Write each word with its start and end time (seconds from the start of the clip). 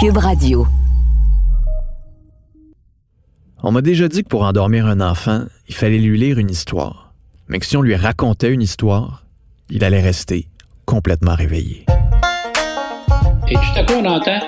Cube 0.00 0.18
Radio. 0.18 0.64
On 3.64 3.72
m'a 3.72 3.80
déjà 3.80 4.06
dit 4.06 4.22
que 4.22 4.28
pour 4.28 4.44
endormir 4.44 4.86
un 4.86 5.00
enfant, 5.00 5.42
il 5.68 5.74
fallait 5.74 5.98
lui 5.98 6.16
lire 6.16 6.38
une 6.38 6.50
histoire. 6.50 7.12
Mais 7.48 7.58
que 7.58 7.66
si 7.66 7.76
on 7.76 7.82
lui 7.82 7.96
racontait 7.96 8.52
une 8.52 8.62
histoire, 8.62 9.24
il 9.70 9.82
allait 9.82 10.00
rester 10.00 10.46
complètement 10.84 11.34
réveillé. 11.34 11.84
Et 13.48 13.54
tout 13.54 13.60
à 13.74 13.82
coup, 13.82 13.94
on 13.94 14.04
entend. 14.04 14.38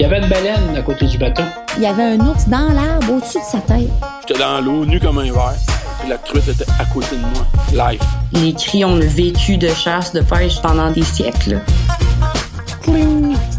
Il 0.00 0.02
y 0.02 0.04
avait 0.06 0.24
une 0.24 0.28
baleine 0.28 0.74
à 0.76 0.82
côté 0.82 1.06
du 1.06 1.16
bateau. 1.16 1.44
Il 1.76 1.84
y 1.84 1.86
avait 1.86 2.02
un 2.02 2.20
ours 2.26 2.48
dans 2.48 2.72
l'arbre 2.72 3.12
au-dessus 3.12 3.38
de 3.38 3.44
sa 3.44 3.60
tête. 3.60 3.90
J'étais 4.26 4.40
dans 4.40 4.60
l'eau, 4.60 4.86
nu 4.86 4.98
comme 4.98 5.18
un 5.18 5.30
verre. 5.30 5.54
Puis 6.00 6.08
la 6.08 6.18
truite 6.18 6.48
était 6.48 6.68
à 6.80 6.84
côté 6.86 7.14
de 7.14 7.20
moi. 7.20 7.90
Life. 7.92 8.02
Les 8.32 8.54
cris 8.54 8.84
ont 8.84 8.98
vécu 8.98 9.56
de 9.56 9.68
chasse, 9.68 10.12
de 10.12 10.20
pêche 10.20 10.60
pendant 10.62 10.90
des 10.90 11.04
siècles. 11.04 11.60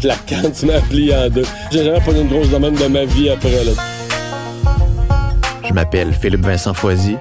C'est 0.00 0.08
la 0.08 0.16
canne, 0.16 0.50
tu 0.52 0.64
m'as 0.64 0.80
plié 0.80 1.14
en 1.14 1.28
deux. 1.28 1.44
J'ai 1.70 1.84
jamais 1.84 2.00
pas 2.00 2.12
une 2.12 2.28
grosse 2.28 2.48
domaine 2.48 2.74
de 2.74 2.86
ma 2.86 3.04
vie 3.04 3.28
après, 3.28 3.64
là. 3.64 3.72
Je 5.68 5.74
m'appelle 5.74 6.14
Philippe 6.14 6.40
Vincent 6.40 6.72
Foisy. 6.72 7.16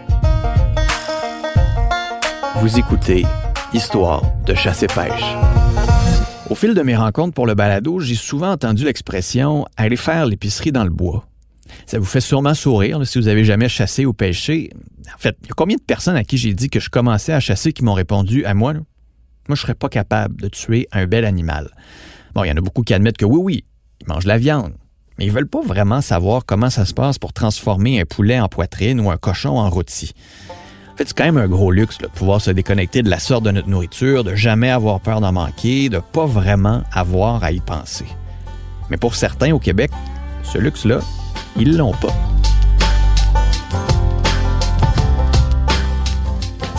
Vous 2.61 2.79
écoutez 2.79 3.25
Histoire 3.73 4.23
de 4.45 4.55
chasse 4.55 4.83
et 4.83 4.87
pêche. 4.87 5.35
Au 6.49 6.55
fil 6.55 6.73
de 6.73 6.81
mes 6.81 6.95
rencontres 6.95 7.33
pour 7.33 7.45
le 7.45 7.53
balado, 7.53 7.99
j'ai 7.99 8.15
souvent 8.15 8.51
entendu 8.51 8.85
l'expression 8.85 9.65
aller 9.75 9.97
faire 9.97 10.25
l'épicerie 10.25 10.71
dans 10.71 10.85
le 10.85 10.89
bois. 10.89 11.25
Ça 11.85 11.99
vous 11.99 12.05
fait 12.05 12.21
sûrement 12.21 12.53
sourire 12.53 12.97
là, 12.97 13.05
si 13.05 13.19
vous 13.19 13.27
avez 13.27 13.43
jamais 13.43 13.67
chassé 13.69 14.05
ou 14.05 14.13
pêché. 14.13 14.69
En 15.13 15.19
fait, 15.19 15.35
il 15.43 15.49
y 15.49 15.51
a 15.51 15.53
combien 15.55 15.75
de 15.75 15.81
personnes 15.81 16.15
à 16.15 16.23
qui 16.23 16.37
j'ai 16.37 16.53
dit 16.53 16.69
que 16.69 16.79
je 16.79 16.89
commençais 16.89 17.33
à 17.33 17.41
chasser 17.41 17.73
qui 17.73 17.83
m'ont 17.83 17.93
répondu 17.93 18.45
à 18.45 18.53
moi? 18.53 18.71
là? 18.71 18.79
Moi, 19.49 19.55
je 19.55 19.61
serais 19.61 19.75
pas 19.75 19.89
capable 19.89 20.39
de 20.41 20.47
tuer 20.47 20.87
un 20.91 21.07
bel 21.07 21.25
animal. 21.25 21.69
Bon, 22.33 22.43
il 22.43 22.49
y 22.49 22.51
en 22.51 22.57
a 22.57 22.61
beaucoup 22.61 22.83
qui 22.83 22.93
admettent 22.93 23.17
que 23.17 23.25
oui, 23.25 23.39
oui, 23.41 23.65
ils 24.01 24.07
mangent 24.07 24.25
la 24.25 24.37
viande. 24.37 24.73
Mais 25.17 25.25
ils 25.25 25.31
veulent 25.31 25.47
pas 25.47 25.61
vraiment 25.61 26.01
savoir 26.01 26.45
comment 26.45 26.69
ça 26.69 26.85
se 26.85 26.93
passe 26.93 27.19
pour 27.19 27.33
transformer 27.33 27.99
un 27.99 28.05
poulet 28.05 28.39
en 28.39 28.47
poitrine 28.47 29.01
ou 29.01 29.11
un 29.11 29.17
cochon 29.17 29.57
en 29.57 29.69
rôti. 29.69 30.13
En 30.93 30.97
fait, 30.97 31.07
c'est 31.07 31.17
quand 31.17 31.25
même 31.25 31.37
un 31.37 31.47
gros 31.47 31.71
luxe, 31.71 31.97
de 31.97 32.07
pouvoir 32.07 32.41
se 32.41 32.51
déconnecter 32.51 33.01
de 33.03 33.09
la 33.09 33.19
sorte 33.19 33.43
de 33.43 33.51
notre 33.51 33.69
nourriture, 33.69 34.23
de 34.23 34.35
jamais 34.35 34.69
avoir 34.69 34.99
peur 35.01 35.21
d'en 35.21 35.31
manquer, 35.31 35.89
de 35.89 35.99
pas 35.99 36.25
vraiment 36.25 36.83
avoir 36.91 37.43
à 37.43 37.51
y 37.51 37.59
penser. 37.59 38.05
Mais 38.89 38.97
pour 38.97 39.15
certains 39.15 39.51
au 39.51 39.59
Québec, 39.59 39.91
ce 40.43 40.57
luxe-là, 40.57 40.99
ils 41.57 41.77
l'ont 41.77 41.93
pas. 41.93 42.13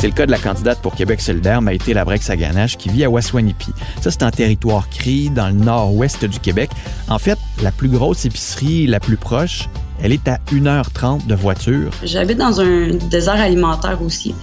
C'est 0.01 0.07
le 0.07 0.15
cas 0.15 0.25
de 0.25 0.31
la 0.31 0.39
candidate 0.39 0.81
pour 0.81 0.95
Québec 0.95 1.21
solidaire, 1.21 1.61
Maïté 1.61 1.93
Labrec-Saganache, 1.93 2.79
qui 2.79 2.89
vit 2.89 3.05
à 3.05 3.11
Waswanipi. 3.11 3.71
Ça, 4.01 4.11
c'est 4.11 4.23
un 4.23 4.31
territoire 4.31 4.89
cri 4.89 5.29
dans 5.29 5.49
le 5.49 5.53
nord-ouest 5.53 6.25
du 6.25 6.41
Québec. 6.41 6.71
En 7.11 7.19
fait, 7.19 7.39
la 7.63 7.71
plus 7.71 7.91
grosse 7.91 8.25
épicerie 8.25 8.87
la 8.87 8.99
plus 8.99 9.19
proche, 9.19 9.69
elle 10.03 10.13
est 10.13 10.27
à 10.27 10.39
1h30 10.53 11.27
de 11.27 11.35
voiture. 11.35 11.91
J'habite 12.03 12.39
dans 12.39 12.63
un 12.63 12.95
désert 13.11 13.39
alimentaire 13.39 14.01
aussi. 14.01 14.35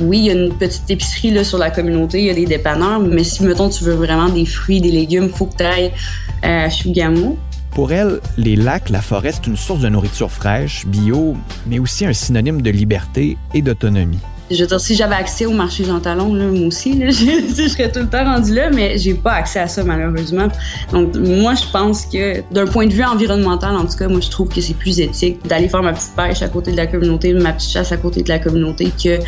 Oui, 0.00 0.16
il 0.20 0.24
y 0.24 0.30
a 0.30 0.32
une 0.32 0.54
petite 0.54 0.88
épicerie 0.88 1.30
là, 1.30 1.44
sur 1.44 1.58
la 1.58 1.70
communauté, 1.70 2.18
il 2.20 2.24
y 2.24 2.30
a 2.30 2.34
des 2.34 2.46
dépanneurs, 2.46 3.00
mais 3.00 3.22
si, 3.22 3.44
mettons, 3.44 3.68
tu 3.68 3.84
veux 3.84 3.92
vraiment 3.92 4.30
des 4.30 4.46
fruits, 4.46 4.80
des 4.80 4.92
légumes, 4.92 5.28
faut 5.28 5.44
que 5.44 5.58
tu 5.58 5.64
ailles 5.64 5.92
à 6.40 6.70
Chugamo. 6.70 7.36
Pour 7.72 7.92
elle, 7.92 8.20
les 8.38 8.56
lacs, 8.56 8.88
la 8.88 9.02
forêt, 9.02 9.32
c'est 9.32 9.46
une 9.46 9.58
source 9.58 9.80
de 9.80 9.90
nourriture 9.90 10.30
fraîche, 10.30 10.86
bio, 10.86 11.36
mais 11.66 11.78
aussi 11.78 12.06
un 12.06 12.14
synonyme 12.14 12.62
de 12.62 12.70
liberté 12.70 13.36
et 13.52 13.60
d'autonomie. 13.60 14.20
Je 14.52 14.60
veux 14.60 14.66
dire, 14.66 14.80
si 14.80 14.94
j'avais 14.94 15.14
accès 15.14 15.46
au 15.46 15.52
marché 15.52 15.82
Jean 15.82 15.98
Talon, 15.98 16.34
là, 16.34 16.44
moi 16.44 16.66
aussi, 16.66 16.92
là, 16.92 17.06
je, 17.10 17.24
je 17.56 17.68
serais 17.68 17.90
tout 17.90 18.00
le 18.00 18.08
temps 18.08 18.24
rendu 18.24 18.54
là, 18.54 18.68
mais 18.70 18.98
j'ai 18.98 19.14
pas 19.14 19.32
accès 19.32 19.60
à 19.60 19.66
ça, 19.66 19.82
malheureusement. 19.82 20.48
Donc, 20.92 21.16
moi, 21.16 21.54
je 21.54 21.64
pense 21.72 22.04
que, 22.04 22.42
d'un 22.52 22.66
point 22.66 22.86
de 22.86 22.92
vue 22.92 23.02
environnemental, 23.02 23.74
en 23.76 23.86
tout 23.86 23.96
cas, 23.96 24.08
moi, 24.08 24.20
je 24.20 24.28
trouve 24.28 24.48
que 24.48 24.60
c'est 24.60 24.74
plus 24.74 25.00
éthique 25.00 25.46
d'aller 25.46 25.68
faire 25.68 25.82
ma 25.82 25.94
petite 25.94 26.14
pêche 26.14 26.42
à 26.42 26.48
côté 26.48 26.72
de 26.72 26.76
la 26.76 26.86
communauté, 26.86 27.32
ma 27.32 27.54
petite 27.54 27.70
chasse 27.70 27.92
à 27.92 27.96
côté 27.96 28.22
de 28.22 28.28
la 28.28 28.38
communauté, 28.38 28.92
que 29.02 29.18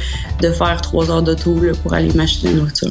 de 0.42 0.50
faire 0.52 0.80
trois 0.82 1.10
heures 1.10 1.22
d'auto 1.22 1.58
pour 1.82 1.94
aller 1.94 2.12
m'acheter 2.12 2.48
la 2.48 2.54
nourriture. 2.54 2.90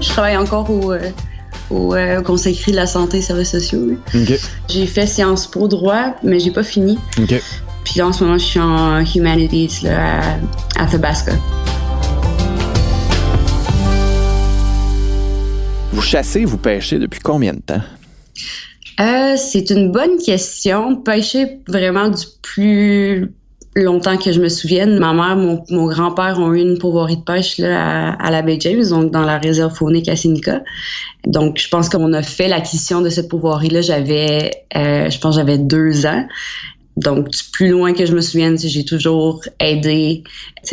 Je 0.00 0.08
travaille 0.10 0.36
encore 0.36 0.70
au, 0.70 0.92
euh, 0.92 1.10
au 1.70 1.94
euh, 1.94 2.20
Conseil 2.22 2.56
de 2.68 2.76
la 2.76 2.86
santé 2.86 3.18
et 3.18 3.22
services 3.22 3.50
sociaux. 3.50 3.80
J'ai 4.68 4.86
fait 4.86 5.06
Sciences 5.06 5.48
Po 5.48 5.66
droit, 5.66 6.14
mais 6.22 6.38
j'ai 6.38 6.52
pas 6.52 6.62
fini. 6.62 6.98
Puis 7.84 7.98
là, 7.98 8.08
en 8.08 8.12
ce 8.12 8.24
moment, 8.24 8.38
je 8.38 8.44
suis 8.44 8.60
en 8.60 9.04
Humanities 9.04 9.84
là, 9.84 10.20
à, 10.76 10.82
à 10.82 10.86
Thabasca. 10.86 11.32
Vous 15.92 16.02
chassez, 16.02 16.44
vous 16.44 16.58
pêchez 16.58 16.98
depuis 16.98 17.20
combien 17.20 17.52
de 17.52 17.60
temps? 17.60 17.82
Euh, 19.00 19.36
c'est 19.36 19.70
une 19.70 19.92
bonne 19.92 20.18
question. 20.24 20.96
Pêcher 20.96 21.60
vraiment 21.68 22.08
du 22.08 22.24
plus 22.42 23.32
longtemps 23.76 24.16
que 24.16 24.30
je 24.30 24.40
me 24.40 24.48
souvienne. 24.48 24.98
Ma 24.98 25.12
mère, 25.12 25.36
mon, 25.36 25.64
mon 25.70 25.86
grand-père 25.86 26.38
ont 26.38 26.52
eu 26.54 26.60
une 26.60 26.78
pourvoirie 26.78 27.16
de 27.16 27.22
pêche 27.22 27.58
là, 27.58 28.12
à, 28.12 28.26
à 28.26 28.30
la 28.30 28.42
baie 28.42 28.56
James, 28.60 28.88
donc 28.88 29.10
dans 29.10 29.22
la 29.22 29.38
réserve 29.38 29.74
faunique 29.74 30.08
à 30.08 30.16
Seneca. 30.16 30.62
Donc, 31.26 31.58
je 31.58 31.68
pense 31.68 31.88
qu'on 31.88 32.12
a 32.12 32.22
fait 32.22 32.48
l'acquisition 32.48 33.00
de 33.00 33.08
cette 33.08 33.28
pourvoirie-là. 33.28 33.80
J'avais, 33.80 34.50
euh, 34.76 35.10
je 35.10 35.18
pense, 35.18 35.34
j'avais 35.34 35.58
deux 35.58 36.06
ans. 36.06 36.24
Donc, 36.96 37.28
plus 37.52 37.68
loin 37.70 37.92
que 37.92 38.06
je 38.06 38.14
me 38.14 38.20
souvienne, 38.20 38.56
j'ai 38.58 38.84
toujours 38.84 39.42
aidé 39.58 40.22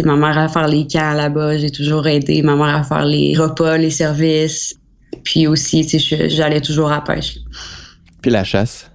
ma 0.04 0.16
mère 0.16 0.38
à 0.38 0.48
faire 0.48 0.68
les 0.68 0.86
camps 0.86 1.14
là-bas. 1.14 1.58
J'ai 1.58 1.72
toujours 1.72 2.08
aidé 2.08 2.42
ma 2.44 2.56
mère 2.56 2.76
à 2.76 2.84
faire 2.84 3.06
les 3.06 3.36
repas, 3.36 3.78
les 3.78 3.90
services. 3.90 4.76
Puis 5.24 5.48
aussi, 5.48 5.88
j'allais 6.30 6.62
toujours 6.62 6.92
à 6.92 7.04
pêche. 7.04 7.38
Puis 8.22 8.30
la 8.30 8.44
chasse? 8.44 8.91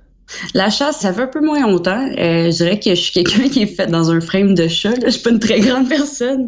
La 0.55 0.71
chasse, 0.71 1.01
ça 1.01 1.13
fait 1.13 1.23
un 1.23 1.27
peu 1.27 1.41
moins 1.41 1.61
longtemps. 1.61 2.05
Euh, 2.19 2.51
je 2.51 2.57
dirais 2.57 2.81
que 2.81 2.91
je 2.91 3.01
suis 3.01 3.13
quelqu'un 3.13 3.49
qui 3.49 3.63
est 3.63 3.67
fait 3.67 3.87
dans 3.87 4.11
un 4.11 4.21
frame 4.21 4.55
de 4.55 4.67
chat. 4.67 4.91
Là. 4.91 5.07
Je 5.07 5.11
suis 5.11 5.23
pas 5.23 5.31
une 5.31 5.39
très 5.39 5.61
grande 5.61 5.89
personne. 5.89 6.47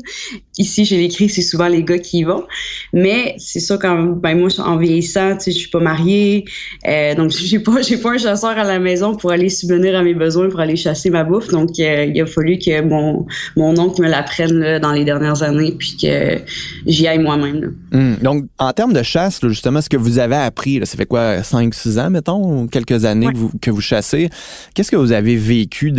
Ici, 0.59 0.83
les 0.85 1.09
cris, 1.09 1.29
c'est 1.29 1.43
souvent 1.43 1.69
les 1.69 1.85
gars 1.85 1.99
qui 1.99 2.19
y 2.19 2.25
vont. 2.25 2.45
Mais 2.93 3.37
c'est 3.39 3.61
ça 3.61 3.79
quand 3.79 3.97
ben 4.17 4.37
moi, 4.39 4.49
en 4.59 4.77
vieillissant, 4.77 5.35
tu 5.35 5.45
sais, 5.45 5.53
je 5.53 5.59
suis 5.59 5.71
pas 5.71 5.79
mariée. 5.81 6.45
Euh, 6.89 7.15
donc, 7.15 7.31
j'ai 7.45 7.61
pas, 7.61 7.81
j'ai 7.83 7.99
pas 7.99 8.13
un 8.13 8.19
chasseur 8.19 8.51
à 8.51 8.65
la 8.65 8.79
maison 8.81 9.15
pour 9.15 9.31
aller 9.31 9.49
subvenir 9.49 9.97
à 9.97 10.03
mes 10.03 10.15
besoins, 10.15 10.49
pour 10.49 10.61
aller 10.61 10.77
chasser 10.77 11.11
ma 11.11 11.23
bouffe. 11.23 11.49
Donc, 11.49 11.71
euh, 11.79 12.11
il 12.13 12.21
a 12.21 12.27
fallu 12.27 12.59
que 12.59 12.81
mon, 12.83 13.27
mon 13.57 13.79
oncle 13.79 14.03
me 14.03 14.09
l'apprenne 14.09 14.59
là, 14.59 14.81
dans 14.81 14.93
les 14.93 15.05
dernières 15.05 15.43
années, 15.43 15.75
puis 15.79 15.97
que 16.03 16.39
j'y 16.87 17.07
aille 17.07 17.21
moi-même. 17.21 17.61
là. 17.61 17.99
Hmm. 17.99 18.17
Donc, 18.23 18.47
en 18.59 18.73
termes 18.73 18.93
de 18.93 19.03
chasse, 19.03 19.43
là, 19.43 19.49
justement, 19.49 19.81
ce 19.81 19.89
que 19.89 19.97
vous 19.97 20.19
avez 20.19 20.37
appris, 20.37 20.81
ça 20.85 20.97
fait 20.97 21.07
quoi, 21.07 21.39
5-6 21.43 22.01
ans, 22.01 22.11
mettons, 22.11 22.63
ou 22.63 22.67
quelques 22.67 23.05
années 23.05 23.19
Ouais. 23.27 23.33
que, 23.33 23.39
vous, 23.39 23.51
que 23.61 23.68
vous 23.71 23.81
chassez. 23.81 24.31
Qu'est-ce 24.75 24.91
que 24.91 24.97
vous 24.97 25.13
avez 25.13 25.37
vécu 25.37 25.93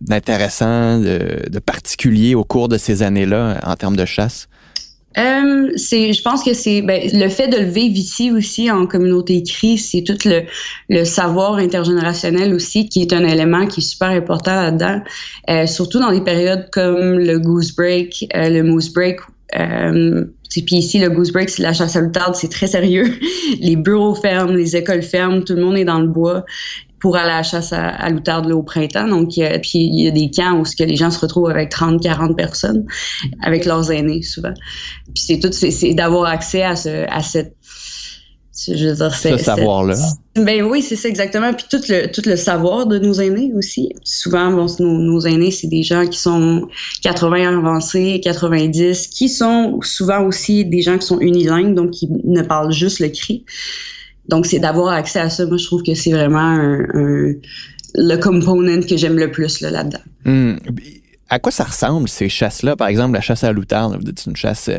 d'intéressant, 0.00 0.98
de, 1.00 1.48
de 1.50 1.58
particulier 1.58 2.34
au 2.34 2.44
cours 2.44 2.68
de 2.68 2.78
ces 2.78 3.02
années-là 3.02 3.60
en 3.64 3.76
termes 3.76 3.96
de 3.96 4.04
chasse? 4.04 4.48
Euh, 5.16 5.70
c'est, 5.76 6.12
je 6.12 6.22
pense 6.22 6.42
que 6.42 6.54
c'est 6.54 6.82
ben, 6.82 7.08
le 7.12 7.28
fait 7.28 7.46
de 7.46 7.58
le 7.58 7.70
vivre 7.70 7.96
ici 7.96 8.32
aussi 8.32 8.70
en 8.70 8.86
communauté 8.86 9.36
écrite, 9.36 9.78
c'est 9.78 10.02
tout 10.02 10.18
le, 10.24 11.04
savoir 11.04 11.54
intergénérationnel 11.54 12.52
aussi 12.52 12.88
qui 12.88 13.02
est 13.02 13.12
un 13.12 13.24
élément 13.24 13.66
qui 13.66 13.80
est 13.80 13.84
super 13.84 14.08
important 14.08 14.54
là-dedans, 14.54 15.00
Euh, 15.50 15.66
surtout 15.66 16.00
dans 16.00 16.10
des 16.10 16.22
périodes 16.22 16.68
comme 16.72 17.18
le 17.18 17.38
goose 17.38 17.74
break, 17.74 18.26
euh, 18.34 18.48
le 18.48 18.62
moose 18.62 18.92
break. 18.92 19.20
Puis 20.62 20.76
ici, 20.76 20.98
le 20.98 21.10
goose 21.10 21.32
break, 21.32 21.48
c'est 21.48 21.62
la 21.62 21.72
chasse 21.72 21.96
à 21.96 22.00
l'outarde, 22.00 22.34
c'est 22.34 22.50
très 22.50 22.66
sérieux. 22.66 23.18
Les 23.60 23.76
bureaux 23.76 24.14
ferment, 24.14 24.52
les 24.52 24.76
écoles 24.76 25.02
ferment, 25.02 25.42
tout 25.42 25.54
le 25.54 25.62
monde 25.62 25.76
est 25.76 25.84
dans 25.84 25.98
le 25.98 26.06
bois 26.06 26.44
pour 27.04 27.16
aller 27.16 27.32
à 27.32 27.36
la 27.36 27.42
chasse 27.42 27.70
à, 27.74 27.88
à 27.88 28.08
l'outarde 28.08 28.50
au 28.50 28.62
printemps. 28.62 29.06
Donc, 29.06 29.36
il 29.36 29.40
y 29.40 29.44
a- 29.44 29.58
puis 29.58 29.72
il 29.74 30.04
y 30.04 30.08
a 30.08 30.10
des 30.10 30.30
camps 30.30 30.58
où 30.58 30.64
ce 30.64 30.74
que 30.74 30.84
les 30.84 30.96
gens 30.96 31.10
se 31.10 31.18
retrouvent 31.18 31.50
avec 31.50 31.68
30, 31.68 32.02
40 32.02 32.34
personnes, 32.34 32.86
avec 33.42 33.66
leurs 33.66 33.92
aînés 33.92 34.22
souvent. 34.22 34.54
Puis 35.14 35.22
c'est 35.26 35.38
tout, 35.38 35.52
c'est, 35.52 35.92
d'avoir 35.92 36.24
accès 36.30 36.62
à 36.62 36.76
ce, 36.76 37.04
à 37.10 37.20
cette, 37.20 37.56
je 38.66 38.88
veux 38.88 38.94
dire, 38.94 39.14
Ce 39.14 39.36
savoir-là. 39.36 39.96
Ben 40.36 40.62
oui, 40.62 40.80
c'est 40.80 40.96
ça 40.96 41.10
exactement. 41.10 41.52
Puis 41.52 41.66
tout 41.70 41.82
le, 41.90 42.06
tout 42.10 42.22
le 42.24 42.36
savoir 42.36 42.86
de 42.86 42.98
nos 42.98 43.12
aînés 43.20 43.52
aussi. 43.54 43.90
Souvent, 44.02 44.50
bon, 44.50 44.64
nos, 44.80 44.98
nos 44.98 45.20
aînés, 45.26 45.50
c'est 45.50 45.66
des 45.66 45.82
gens 45.82 46.06
qui 46.06 46.18
sont 46.18 46.66
80 47.02 47.58
avancés, 47.58 48.18
90, 48.24 49.08
qui 49.08 49.28
sont 49.28 49.78
souvent 49.82 50.24
aussi 50.24 50.64
des 50.64 50.80
gens 50.80 50.96
qui 50.96 51.06
sont 51.06 51.20
unilingues, 51.20 51.74
donc 51.74 51.90
qui 51.90 52.08
ne 52.24 52.40
parlent 52.40 52.72
juste 52.72 53.00
le 53.00 53.10
cri. 53.10 53.44
Donc, 54.28 54.46
c'est 54.46 54.58
d'avoir 54.58 54.88
accès 54.94 55.20
à 55.20 55.28
ça. 55.30 55.46
Moi, 55.46 55.56
je 55.58 55.66
trouve 55.66 55.82
que 55.82 55.94
c'est 55.94 56.12
vraiment 56.12 56.38
un, 56.38 56.80
un- 56.94 57.32
le 57.96 58.16
component 58.16 58.80
que 58.86 58.96
j'aime 58.96 59.18
le 59.18 59.30
plus 59.30 59.60
là, 59.60 59.70
là-dedans. 59.70 59.98
Hmm. 60.24 60.56
À 61.28 61.38
quoi 61.38 61.52
ça 61.52 61.64
ressemble, 61.64 62.08
ces 62.08 62.28
chasses-là? 62.28 62.76
Par 62.76 62.88
exemple, 62.88 63.14
la 63.14 63.20
chasse 63.20 63.44
à 63.44 63.52
l'outarde, 63.52 64.02
c'est 64.16 64.30
une 64.30 64.36
chasse 64.36 64.68
euh, 64.68 64.78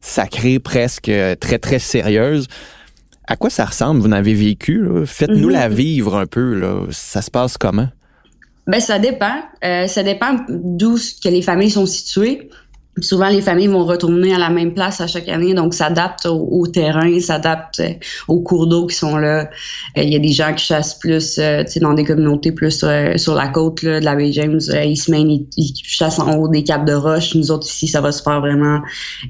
sacrée, 0.00 0.58
presque 0.58 1.08
euh, 1.08 1.34
très, 1.34 1.58
très 1.58 1.78
sérieuse. 1.78 2.46
À 3.26 3.36
quoi 3.36 3.48
ça 3.50 3.64
ressemble? 3.64 4.00
Vous 4.00 4.06
en 4.08 4.12
avez 4.12 4.34
vécu? 4.34 4.84
Faites-nous 5.06 5.46
Mhm. 5.48 5.52
la 5.52 5.68
vivre 5.68 6.16
un 6.16 6.26
peu. 6.26 6.54
Là. 6.54 6.82
Ça 6.90 7.22
se 7.22 7.30
passe 7.30 7.56
comment? 7.58 7.88
Ben, 8.66 8.80
ça 8.80 8.98
dépend. 8.98 9.36
Euh, 9.64 9.86
ça 9.86 10.02
dépend 10.02 10.36
d'où 10.48 10.96
que 11.22 11.28
les 11.28 11.42
familles 11.42 11.70
sont 11.70 11.86
situées. 11.86 12.48
Souvent 13.00 13.28
les 13.28 13.40
familles 13.40 13.66
vont 13.66 13.84
retourner 13.84 14.34
à 14.34 14.38
la 14.38 14.50
même 14.50 14.72
place 14.72 15.00
à 15.00 15.06
chaque 15.06 15.28
année, 15.28 15.54
donc 15.54 15.74
s'adaptent 15.74 16.26
au, 16.26 16.46
au, 16.50 16.66
terrain, 16.66 17.18
s'adaptent 17.20 17.80
euh, 17.80 17.92
aux 18.28 18.40
cours 18.40 18.66
d'eau 18.66 18.86
qui 18.86 18.96
sont 18.96 19.16
là. 19.16 19.48
Euh, 19.98 20.02
il 20.02 20.12
y 20.12 20.16
a 20.16 20.18
des 20.18 20.32
gens 20.32 20.54
qui 20.54 20.64
chassent 20.64 20.98
plus, 20.98 21.38
euh, 21.38 21.64
dans 21.80 21.94
des 21.94 22.04
communautés 22.04 22.52
plus 22.52 22.84
sur 23.16 23.34
la 23.34 23.48
côte 23.48 23.82
là, 23.82 24.00
de 24.00 24.04
la 24.04 24.14
baie 24.14 24.32
James. 24.32 24.60
ils 24.84 24.96
se 24.96 25.10
mènent, 25.10 25.46
ils, 25.56 25.74
chassent 25.82 26.18
en 26.18 26.36
haut 26.36 26.48
des 26.48 26.62
caps 26.62 26.84
de 26.84 26.94
roche. 26.94 27.34
Nous 27.34 27.50
autres 27.50 27.66
ici, 27.66 27.88
ça 27.88 28.00
va 28.00 28.12
se 28.12 28.22
faire 28.22 28.40
vraiment 28.40 28.80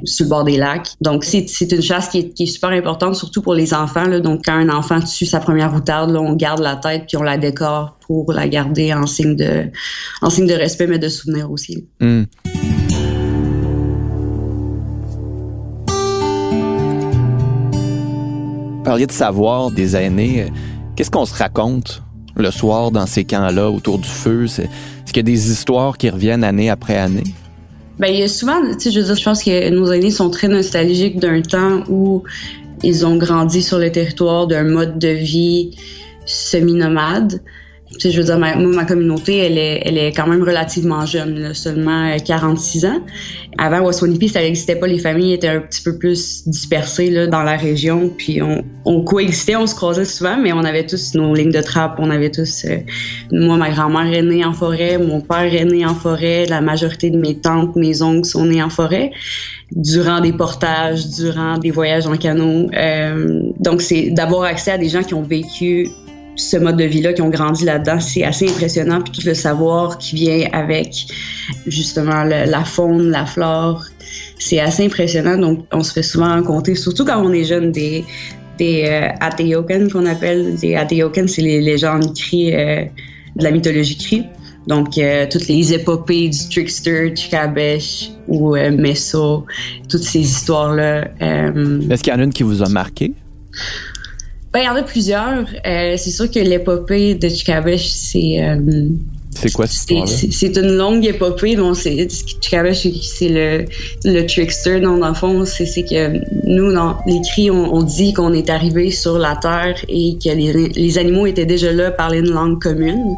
sur 0.04 0.24
le 0.24 0.30
bord 0.30 0.44
des 0.44 0.56
lacs. 0.56 0.88
Donc 1.00 1.24
c'est 1.24 1.72
une 1.72 1.82
chasse 1.82 2.08
qui 2.08 2.32
est, 2.38 2.46
super 2.46 2.70
importante, 2.70 3.16
surtout 3.16 3.42
pour 3.42 3.54
les 3.54 3.72
enfants. 3.72 4.06
Donc 4.20 4.42
quand 4.44 4.54
un 4.54 4.68
enfant 4.68 5.00
tue 5.00 5.26
sa 5.26 5.40
première 5.40 5.72
routarde, 5.72 6.10
là, 6.10 6.20
on 6.20 6.34
garde 6.34 6.60
la 6.60 6.76
tête 6.76 7.04
puis 7.08 7.16
on 7.16 7.22
la 7.22 7.38
décore 7.38 7.96
pour 8.06 8.32
la 8.32 8.46
garder 8.48 8.92
en 8.92 9.06
signe 9.06 9.36
de, 9.36 10.54
respect, 10.54 10.86
mais 10.86 10.98
de 10.98 11.08
souvenir 11.08 11.50
aussi. 11.50 11.86
Mm. 12.00 12.24
De 18.96 19.12
savoir 19.12 19.70
des 19.70 19.96
aînés. 19.96 20.46
Qu'est-ce 20.96 21.10
qu'on 21.10 21.26
se 21.26 21.34
raconte 21.34 22.02
le 22.36 22.50
soir 22.50 22.90
dans 22.90 23.06
ces 23.06 23.24
camps-là 23.24 23.70
autour 23.70 23.98
du 23.98 24.08
feu? 24.08 24.44
Est-ce 24.44 24.62
qu'il 25.06 25.16
y 25.16 25.20
a 25.20 25.22
des 25.22 25.50
histoires 25.50 25.98
qui 25.98 26.08
reviennent 26.08 26.44
année 26.44 26.70
après 26.70 26.96
année? 26.96 27.34
Ben, 27.98 28.08
il 28.08 28.20
y 28.20 28.22
a 28.22 28.28
souvent, 28.28 28.60
tu 28.72 28.80
sais, 28.80 28.90
je 28.90 29.00
veux 29.00 29.06
dire, 29.06 29.14
je 29.14 29.24
pense 29.24 29.42
que 29.42 29.70
nos 29.70 29.92
aînés 29.92 30.10
sont 30.10 30.30
très 30.30 30.48
nostalgiques 30.48 31.18
d'un 31.20 31.42
temps 31.42 31.82
où 31.88 32.22
ils 32.82 33.06
ont 33.06 33.16
grandi 33.16 33.62
sur 33.62 33.78
le 33.78 33.90
territoire 33.92 34.46
d'un 34.46 34.64
mode 34.64 34.98
de 34.98 35.08
vie 35.08 35.76
semi-nomade 36.26 37.40
je 37.98 38.16
veux 38.16 38.24
dire, 38.24 38.38
ma, 38.38 38.56
ma 38.56 38.84
communauté, 38.84 39.38
elle 39.38 39.58
est, 39.58 39.82
elle 39.84 39.98
est 39.98 40.12
quand 40.12 40.26
même 40.26 40.42
relativement 40.42 41.04
jeune, 41.06 41.54
seulement 41.54 42.16
46 42.18 42.84
euh, 42.84 42.88
ans. 42.88 43.00
Avant 43.58 43.80
Waswanipi, 43.80 44.28
ça 44.28 44.40
n'existait 44.40 44.76
pas. 44.76 44.86
Les 44.86 44.98
familles 44.98 45.34
étaient 45.34 45.48
un 45.48 45.60
petit 45.60 45.82
peu 45.82 45.96
plus 45.96 46.48
dispersées 46.48 47.10
là, 47.10 47.26
dans 47.26 47.42
la 47.42 47.56
région. 47.56 48.10
Puis 48.16 48.42
on, 48.42 48.64
on, 48.84 49.04
coexistait, 49.04 49.56
on 49.56 49.66
se 49.66 49.74
croisait 49.74 50.04
souvent, 50.04 50.36
mais 50.36 50.52
on 50.52 50.64
avait 50.64 50.86
tous 50.86 51.14
nos 51.14 51.34
lignes 51.34 51.52
de 51.52 51.60
trappe. 51.60 51.96
On 51.98 52.10
avait 52.10 52.30
tous... 52.30 52.64
Euh, 52.64 52.78
moi, 53.30 53.56
ma 53.56 53.70
grand-mère 53.70 54.12
est 54.12 54.22
née 54.22 54.44
en 54.44 54.52
forêt, 54.52 54.98
mon 54.98 55.20
père 55.20 55.54
est 55.54 55.64
né 55.64 55.86
en 55.86 55.94
forêt, 55.94 56.46
la 56.46 56.60
majorité 56.60 57.10
de 57.10 57.18
mes 57.18 57.38
tantes, 57.38 57.76
mes 57.76 58.02
oncles 58.02 58.28
sont 58.28 58.46
nés 58.46 58.62
en 58.62 58.70
forêt 58.70 59.12
durant 59.72 60.20
des 60.20 60.32
portages, 60.32 61.08
durant 61.08 61.58
des 61.58 61.70
voyages 61.70 62.06
en 62.06 62.16
canot. 62.16 62.68
Euh, 62.76 63.40
donc, 63.60 63.82
c'est 63.82 64.10
d'avoir 64.10 64.44
accès 64.44 64.72
à 64.72 64.78
des 64.78 64.88
gens 64.88 65.02
qui 65.02 65.14
ont 65.14 65.22
vécu 65.22 65.88
ce 66.36 66.56
mode 66.56 66.76
de 66.76 66.84
vie-là, 66.84 67.12
qui 67.12 67.22
ont 67.22 67.30
grandi 67.30 67.64
là-dedans, 67.64 68.00
c'est 68.00 68.24
assez 68.24 68.48
impressionnant. 68.48 69.00
Puis 69.00 69.12
tout 69.12 69.26
le 69.26 69.34
savoir 69.34 69.98
qui 69.98 70.16
vient 70.16 70.48
avec 70.52 71.06
justement 71.66 72.24
la 72.24 72.64
faune, 72.64 73.10
la 73.10 73.26
flore, 73.26 73.84
c'est 74.38 74.60
assez 74.60 74.84
impressionnant. 74.84 75.36
Donc, 75.38 75.66
on 75.72 75.82
se 75.82 75.92
fait 75.92 76.02
souvent 76.02 76.34
rencontrer, 76.34 76.74
surtout 76.74 77.04
quand 77.04 77.22
on 77.24 77.32
est 77.32 77.44
jeune, 77.44 77.72
des, 77.72 78.04
des 78.58 78.84
euh, 78.86 79.88
qu'on 79.88 80.06
appelle. 80.06 80.56
Des 80.56 80.74
Ateoken, 80.76 81.28
c'est 81.28 81.42
les 81.42 81.60
légendes 81.60 82.14
cri 82.14 82.54
euh, 82.54 82.84
de 83.36 83.44
la 83.44 83.50
mythologie 83.50 83.96
cri. 83.96 84.24
Donc, 84.66 84.96
euh, 84.96 85.26
toutes 85.30 85.46
les 85.48 85.74
épopées 85.74 86.28
du 86.30 86.48
trickster, 86.48 87.14
Chikabesh 87.14 88.10
ou 88.28 88.56
euh, 88.56 88.70
Meso, 88.70 89.44
toutes 89.88 90.02
ces 90.02 90.20
histoires-là. 90.20 91.08
Est-ce 91.20 92.02
qu'il 92.02 92.12
y 92.12 92.16
en 92.16 92.20
a 92.20 92.24
une 92.24 92.32
qui 92.32 92.44
vous 92.44 92.62
a 92.62 92.68
marqué? 92.68 93.12
Ben, 94.54 94.60
il 94.60 94.66
y 94.66 94.68
en 94.68 94.76
a 94.76 94.84
plusieurs. 94.84 95.46
Euh, 95.66 95.96
c'est 95.96 96.12
sûr 96.12 96.30
que 96.30 96.38
l'épopée 96.38 97.16
de 97.16 97.28
Chikabesh, 97.28 97.88
c'est. 97.88 98.40
Euh, 98.40 98.86
c'est 99.32 99.50
quoi 99.50 99.66
cette 99.66 100.06
C'est 100.06 100.56
une 100.56 100.76
longue 100.76 101.04
épopée. 101.04 101.56
Bon, 101.56 101.74
c'est 101.74 102.06
Chikabesh, 102.40 102.86
c'est 103.02 103.28
le, 103.28 103.64
le 104.04 104.24
trickster. 104.26 104.78
Non, 104.78 104.98
dans 104.98 105.08
le 105.08 105.14
fond, 105.14 105.44
c'est 105.44 105.82
que 105.82 106.20
nous, 106.46 106.72
dans 106.72 106.96
l'écrit, 107.04 107.50
on, 107.50 107.74
on 107.74 107.82
dit 107.82 108.12
qu'on 108.12 108.32
est 108.32 108.48
arrivé 108.48 108.92
sur 108.92 109.18
la 109.18 109.34
Terre 109.34 109.74
et 109.88 110.16
que 110.24 110.28
les, 110.28 110.68
les 110.68 110.98
animaux 110.98 111.26
étaient 111.26 111.46
déjà 111.46 111.72
là, 111.72 111.90
parlaient 111.90 112.20
une 112.20 112.30
langue 112.30 112.62
commune. 112.62 113.16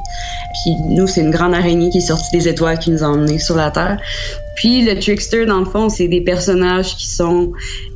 Puis 0.65 0.73
nous, 0.89 1.07
c'est 1.07 1.21
une 1.21 1.33
grande 1.33 1.53
araignée 1.53 1.91
qui 1.91 1.99
est 1.99 2.09
sortie 2.09 2.35
des 2.35 2.49
étoiles 2.49 2.79
qui 2.79 2.91
nous 2.91 3.05
a 3.05 3.09
emmenés 3.09 3.39
sur 3.39 3.57
la 3.57 3.71
Terre. 3.71 3.99
Puis 4.57 4.87
le 4.87 4.99
trickster, 4.99 5.45
dans 5.45 5.59
le 5.59 5.67
fond, 5.67 5.91
c'est 5.91 6.09
des 6.09 6.23
personnages 6.23 6.97
qui 6.97 7.07
sont 7.07 7.53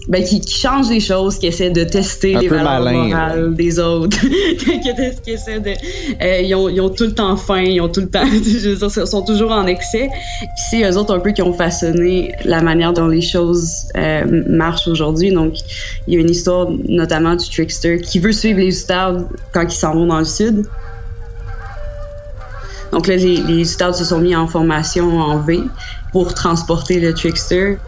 ben, 0.09 0.25
qui, 0.25 0.41
qui 0.41 0.59
changent 0.59 0.89
les 0.89 1.01
choses, 1.01 1.39
qui 1.39 1.47
essaient 1.47 1.71
de 1.71 1.85
tester 1.85 2.35
les 2.35 2.49
valeurs 2.49 2.93
morales 2.93 3.55
des 3.55 3.79
autres, 3.79 4.19
qui, 4.59 5.31
essaient 5.31 5.61
de, 5.61 5.71
euh, 6.23 6.41
ils, 6.41 6.55
ont, 6.55 6.69
ils, 6.69 6.81
ont, 6.81 6.89
tout 6.89 7.05
le 7.05 7.15
temps 7.15 7.37
faim, 7.37 7.63
ils 7.63 7.81
ont 7.81 7.89
tout 7.89 8.01
le 8.01 8.09
temps, 8.09 8.25
je 8.27 8.71
veux 8.71 8.77
dire, 8.77 8.89
ils 8.97 9.07
sont 9.07 9.23
toujours 9.23 9.53
en 9.53 9.67
excès. 9.67 10.09
Puis 10.09 10.49
c'est 10.71 10.91
eux 10.91 10.97
autres 10.97 11.15
un 11.15 11.21
peu 11.21 11.33
qui 11.33 11.43
ont 11.43 11.53
façonné 11.53 12.33
la 12.45 12.63
manière 12.63 12.93
dont 12.93 13.09
les 13.09 13.21
choses 13.21 13.87
euh, 13.97 14.45
marchent 14.49 14.89
aujourd'hui. 14.89 15.33
Donc 15.33 15.55
il 16.07 16.15
y 16.15 16.17
a 16.17 16.21
une 16.21 16.31
histoire 16.31 16.69
notamment 16.89 17.37
du 17.37 17.49
trickster 17.49 18.01
qui 18.01 18.19
veut 18.19 18.33
suivre 18.33 18.61
les 18.61 18.73
stars 18.73 19.19
quand 19.53 19.63
ils 19.63 19.71
s'en 19.71 19.95
vont 19.95 20.07
dans 20.07 20.19
le 20.19 20.25
sud. 20.25 20.65
Donc 22.93 23.07
là, 23.07 23.17
les, 23.17 23.37
les 23.37 23.65
se 23.65 24.05
sont 24.05 24.19
mis 24.19 24.35
en 24.35 24.47
formation 24.47 25.19
en 25.21 25.39
V 25.39 25.61
pour 26.13 26.35
transporter 26.35 26.99
le 26.99 27.15
Trickster. 27.15 27.79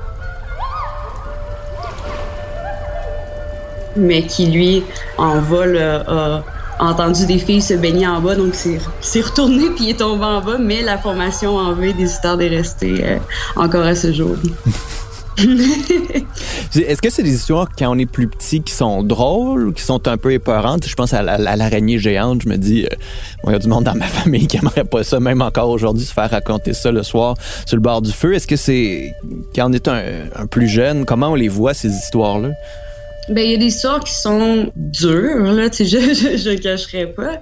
Mais 3.96 4.22
qui, 4.22 4.46
lui, 4.46 4.82
en 5.18 5.40
vol, 5.40 5.76
a 5.76 6.42
entendu 6.78 7.26
des 7.26 7.38
filles 7.38 7.62
se 7.62 7.74
baigner 7.74 8.06
en 8.06 8.20
bas, 8.20 8.34
donc 8.34 8.54
c'est 8.54 9.20
retourné 9.20 9.70
puis 9.70 9.84
il 9.84 9.90
est 9.90 9.98
tombé 9.98 10.24
en 10.24 10.40
bas, 10.40 10.58
mais 10.58 10.82
la 10.82 10.98
formation 10.98 11.56
en 11.56 11.72
V 11.74 11.92
des 11.92 12.06
stars 12.06 12.40
est 12.40 12.48
restée 12.48 13.04
euh, 13.04 13.18
encore 13.56 13.84
à 13.84 13.94
ce 13.94 14.12
jour. 14.12 14.36
Est-ce 16.74 17.00
que 17.00 17.08
c'est 17.08 17.22
des 17.22 17.34
histoires 17.34 17.66
quand 17.76 17.90
on 17.90 17.98
est 17.98 18.10
plus 18.10 18.28
petit 18.28 18.60
qui 18.60 18.74
sont 18.74 19.02
drôles 19.02 19.72
qui 19.72 19.82
sont 19.82 20.06
un 20.06 20.18
peu 20.18 20.30
épeurantes? 20.30 20.86
Je 20.86 20.94
pense 20.94 21.14
à, 21.14 21.22
l'araignée 21.22 21.98
géante. 21.98 22.42
Je 22.42 22.50
me 22.50 22.58
dis, 22.58 22.84
euh, 22.84 22.96
il 23.46 23.52
y 23.52 23.54
a 23.54 23.58
du 23.58 23.66
monde 23.66 23.84
dans 23.84 23.94
ma 23.94 24.06
famille 24.08 24.46
qui 24.46 24.58
aimerait 24.58 24.84
pas 24.84 25.02
ça, 25.04 25.20
même 25.20 25.40
encore 25.40 25.70
aujourd'hui, 25.70 26.04
se 26.04 26.12
faire 26.12 26.30
raconter 26.30 26.74
ça 26.74 26.92
le 26.92 27.02
soir 27.02 27.34
sur 27.64 27.76
le 27.76 27.82
bord 27.82 28.02
du 28.02 28.12
feu. 28.12 28.34
Est-ce 28.34 28.46
que 28.46 28.56
c'est 28.56 29.14
quand 29.54 29.70
on 29.70 29.72
est 29.72 29.88
un 29.88 30.46
plus 30.50 30.68
jeune, 30.68 31.06
comment 31.06 31.28
on 31.28 31.34
les 31.34 31.48
voit 31.48 31.72
ces 31.72 31.88
histoires-là? 31.88 32.50
Ben, 33.28 33.44
il 33.44 33.52
y 33.52 33.54
a 33.54 33.56
des 33.56 33.66
histoires 33.66 34.00
qui 34.00 34.12
sont 34.12 34.72
dures, 34.74 35.52
là, 35.52 35.70
tu 35.70 35.84
sais, 35.84 35.84
je, 35.84 36.14
je, 36.14 36.36
je 36.36 36.58
cacherai 36.58 37.06
pas. 37.06 37.40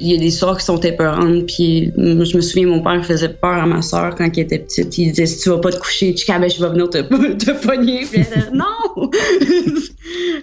Il 0.00 0.10
y 0.10 0.14
a 0.14 0.18
des 0.18 0.26
histoires 0.26 0.58
qui 0.58 0.64
sont 0.64 0.80
épeurantes, 0.80 1.46
puis 1.46 1.92
je 1.96 2.36
me 2.36 2.40
souviens, 2.40 2.66
mon 2.66 2.82
père 2.82 3.04
faisait 3.04 3.28
peur 3.28 3.52
à 3.52 3.66
ma 3.66 3.80
soeur 3.80 4.16
quand 4.16 4.24
elle 4.24 4.38
était 4.40 4.58
petite. 4.58 4.98
Il 4.98 5.10
disait, 5.10 5.26
si 5.26 5.38
tu 5.38 5.50
vas 5.50 5.58
pas 5.58 5.70
te 5.70 5.78
coucher, 5.78 6.14
tu 6.14 6.26
ben, 6.26 6.50
je 6.50 6.60
vais 6.60 6.68
venir 6.70 6.90
te, 6.90 6.98
te 7.44 7.64
pogner. 7.64 8.06
Non! 8.52 9.10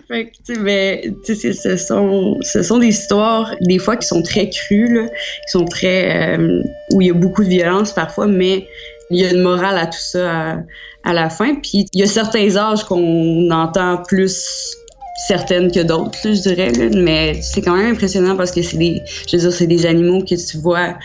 fait 0.07 0.31
tu 0.45 0.55
sais, 0.55 0.59
ben, 0.59 1.15
tu 1.25 1.35
sais, 1.35 1.51
ce 1.51 1.75
sont, 1.75 2.37
ce 2.41 2.63
sont 2.63 2.77
des 2.77 2.87
histoires, 2.87 3.53
des 3.61 3.79
fois, 3.79 3.97
qui 3.97 4.07
sont 4.07 4.21
très 4.21 4.49
crues, 4.49 4.93
là, 4.93 5.07
qui 5.07 5.51
sont 5.51 5.65
très, 5.65 6.37
euh, 6.37 6.61
où 6.93 7.01
il 7.01 7.07
y 7.07 7.11
a 7.11 7.13
beaucoup 7.13 7.43
de 7.43 7.49
violence 7.49 7.91
parfois, 7.91 8.27
mais 8.27 8.65
il 9.09 9.19
y 9.19 9.25
a 9.25 9.31
une 9.31 9.41
morale 9.41 9.77
à 9.77 9.87
tout 9.87 9.99
ça 9.99 10.31
à, 10.31 10.57
à 11.03 11.13
la 11.13 11.29
fin. 11.29 11.55
Puis 11.55 11.85
il 11.93 11.99
y 11.99 12.03
a 12.03 12.07
certains 12.07 12.55
âges 12.55 12.83
qu'on 12.83 13.49
entend 13.51 14.03
plus 14.07 14.75
certaines 15.17 15.71
que 15.71 15.81
d'autres, 15.81 16.17
je 16.23 16.41
dirais. 16.41 16.71
Mais 16.95 17.41
c'est 17.41 17.61
quand 17.61 17.75
même 17.75 17.93
impressionnant 17.93 18.35
parce 18.35 18.51
que 18.51 18.61
c'est 18.61 18.77
des, 18.77 19.01
je 19.27 19.35
veux 19.35 19.41
dire, 19.41 19.51
c'est 19.51 19.67
des 19.67 19.85
animaux 19.85 20.21
que 20.21 20.35
tu 20.35 20.57
vois 20.57 20.95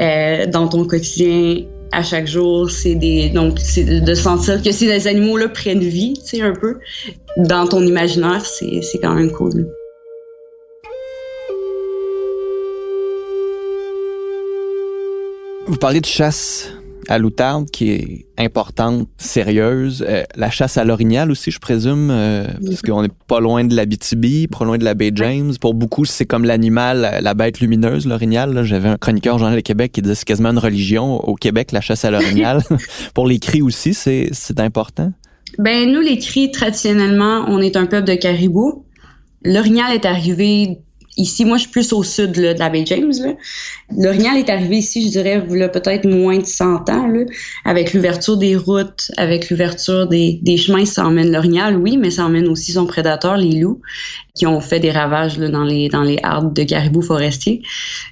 euh, 0.00 0.46
dans 0.46 0.68
ton 0.68 0.84
quotidien 0.84 1.64
à 1.92 2.02
chaque 2.02 2.26
jour. 2.26 2.70
C'est 2.70 2.94
des, 2.94 3.28
donc 3.28 3.58
c'est 3.58 4.00
de 4.00 4.14
sentir 4.14 4.62
que 4.62 4.72
ces 4.72 5.06
animaux-là 5.06 5.48
prennent 5.48 5.80
vie, 5.80 6.14
tu 6.14 6.38
sais, 6.38 6.42
un 6.42 6.54
peu 6.54 6.78
dans 7.36 7.66
ton 7.66 7.84
imaginaire, 7.84 8.44
c'est, 8.44 8.80
c'est 8.82 8.98
quand 8.98 9.14
même 9.14 9.30
cool. 9.30 9.68
Vous 15.66 15.76
parlez 15.76 16.00
de 16.00 16.06
chasse 16.06 16.72
à 17.08 17.18
l'outarde 17.18 17.70
qui 17.70 17.90
est 17.90 18.26
importante, 18.36 19.08
sérieuse. 19.16 20.04
Euh, 20.06 20.22
la 20.36 20.50
chasse 20.50 20.76
à 20.76 20.84
l'orignal 20.84 21.30
aussi, 21.30 21.50
je 21.50 21.58
présume, 21.58 22.10
euh, 22.10 22.46
parce 22.64 22.82
qu'on 22.82 23.02
n'est 23.02 23.10
pas 23.26 23.40
loin 23.40 23.64
de 23.64 23.74
la 23.74 23.86
BTB, 23.86 24.48
pas 24.50 24.64
loin 24.64 24.78
de 24.78 24.84
la 24.84 24.94
baie 24.94 25.10
James. 25.14 25.54
Pour 25.60 25.74
beaucoup, 25.74 26.04
c'est 26.04 26.26
comme 26.26 26.44
l'animal, 26.44 27.18
la 27.20 27.34
bête 27.34 27.60
lumineuse, 27.60 28.06
l'orignal. 28.06 28.62
J'avais 28.64 28.90
un 28.90 28.98
chroniqueur 28.98 29.38
Journal 29.38 29.56
de 29.56 29.60
Québec 29.60 29.92
qui 29.92 30.02
disait 30.02 30.14
c'est 30.14 30.26
quasiment 30.26 30.50
une 30.50 30.58
religion 30.58 31.16
au 31.16 31.34
Québec, 31.34 31.72
la 31.72 31.80
chasse 31.80 32.04
à 32.04 32.10
l'orignal. 32.10 32.62
Pour 33.14 33.26
les 33.26 33.38
cris 33.38 33.62
aussi, 33.62 33.94
c'est 33.94 34.60
important? 34.60 35.12
Ben 35.58 35.90
nous, 35.90 36.00
les 36.00 36.18
cris, 36.18 36.50
traditionnellement, 36.50 37.46
on 37.48 37.60
est 37.60 37.76
un 37.76 37.86
peuple 37.86 38.06
de 38.06 38.14
caribou. 38.14 38.84
L'orignal 39.42 39.92
est 39.94 40.04
arrivé 40.04 40.78
Ici, 41.18 41.44
moi, 41.44 41.56
je 41.56 41.62
suis 41.62 41.70
plus 41.70 41.92
au 41.92 42.02
sud 42.04 42.32
de 42.32 42.54
la 42.56 42.70
baie 42.70 42.84
James. 42.86 43.12
L'orignal 43.96 44.38
est 44.38 44.48
arrivé 44.48 44.76
ici, 44.76 45.04
je 45.04 45.10
dirais, 45.10 45.44
peut-être 45.46 46.08
moins 46.08 46.38
de 46.38 46.46
100 46.46 46.88
ans, 46.88 47.12
avec 47.64 47.92
l'ouverture 47.92 48.36
des 48.36 48.54
routes, 48.54 49.10
avec 49.16 49.50
l'ouverture 49.50 50.06
des, 50.06 50.56
chemins, 50.56 50.84
ça 50.84 51.04
emmène 51.04 51.32
l'orignal, 51.32 51.76
oui, 51.76 51.96
mais 51.96 52.10
ça 52.10 52.24
emmène 52.24 52.46
aussi 52.46 52.72
son 52.72 52.86
prédateur, 52.86 53.36
les 53.36 53.58
loups, 53.58 53.80
qui 54.36 54.46
ont 54.46 54.60
fait 54.60 54.78
des 54.78 54.92
ravages 54.92 55.38
dans 55.38 55.64
les 55.64 55.88
dans 55.88 56.04
les 56.04 56.18
hardes 56.22 56.54
de 56.54 56.62
caribous 56.62 57.02
forestiers. 57.02 57.62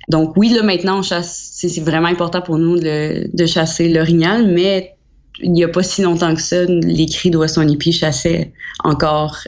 Donc 0.09 0.37
oui, 0.37 0.49
là 0.49 0.63
maintenant, 0.65 0.99
on 0.99 1.03
chasse. 1.03 1.53
C'est 1.55 1.81
vraiment 1.81 2.09
important 2.09 2.43
pour 2.43 2.59
nous 2.59 2.79
de, 2.79 3.31
de 3.33 3.47
chasser 3.47 3.89
l'orignal, 3.89 4.53
mais 4.53 4.97
il 5.41 5.53
n'y 5.53 5.65
a 5.65 5.69
pas 5.69 5.83
si 5.83 6.03
longtemps 6.03 6.35
que 6.35 6.41
ça, 6.41 6.65
les 6.65 7.07
cris 7.07 7.31
de 7.31 7.39
Waswanipi 7.39 7.93
chassaient 7.93 8.53
encore 8.85 9.39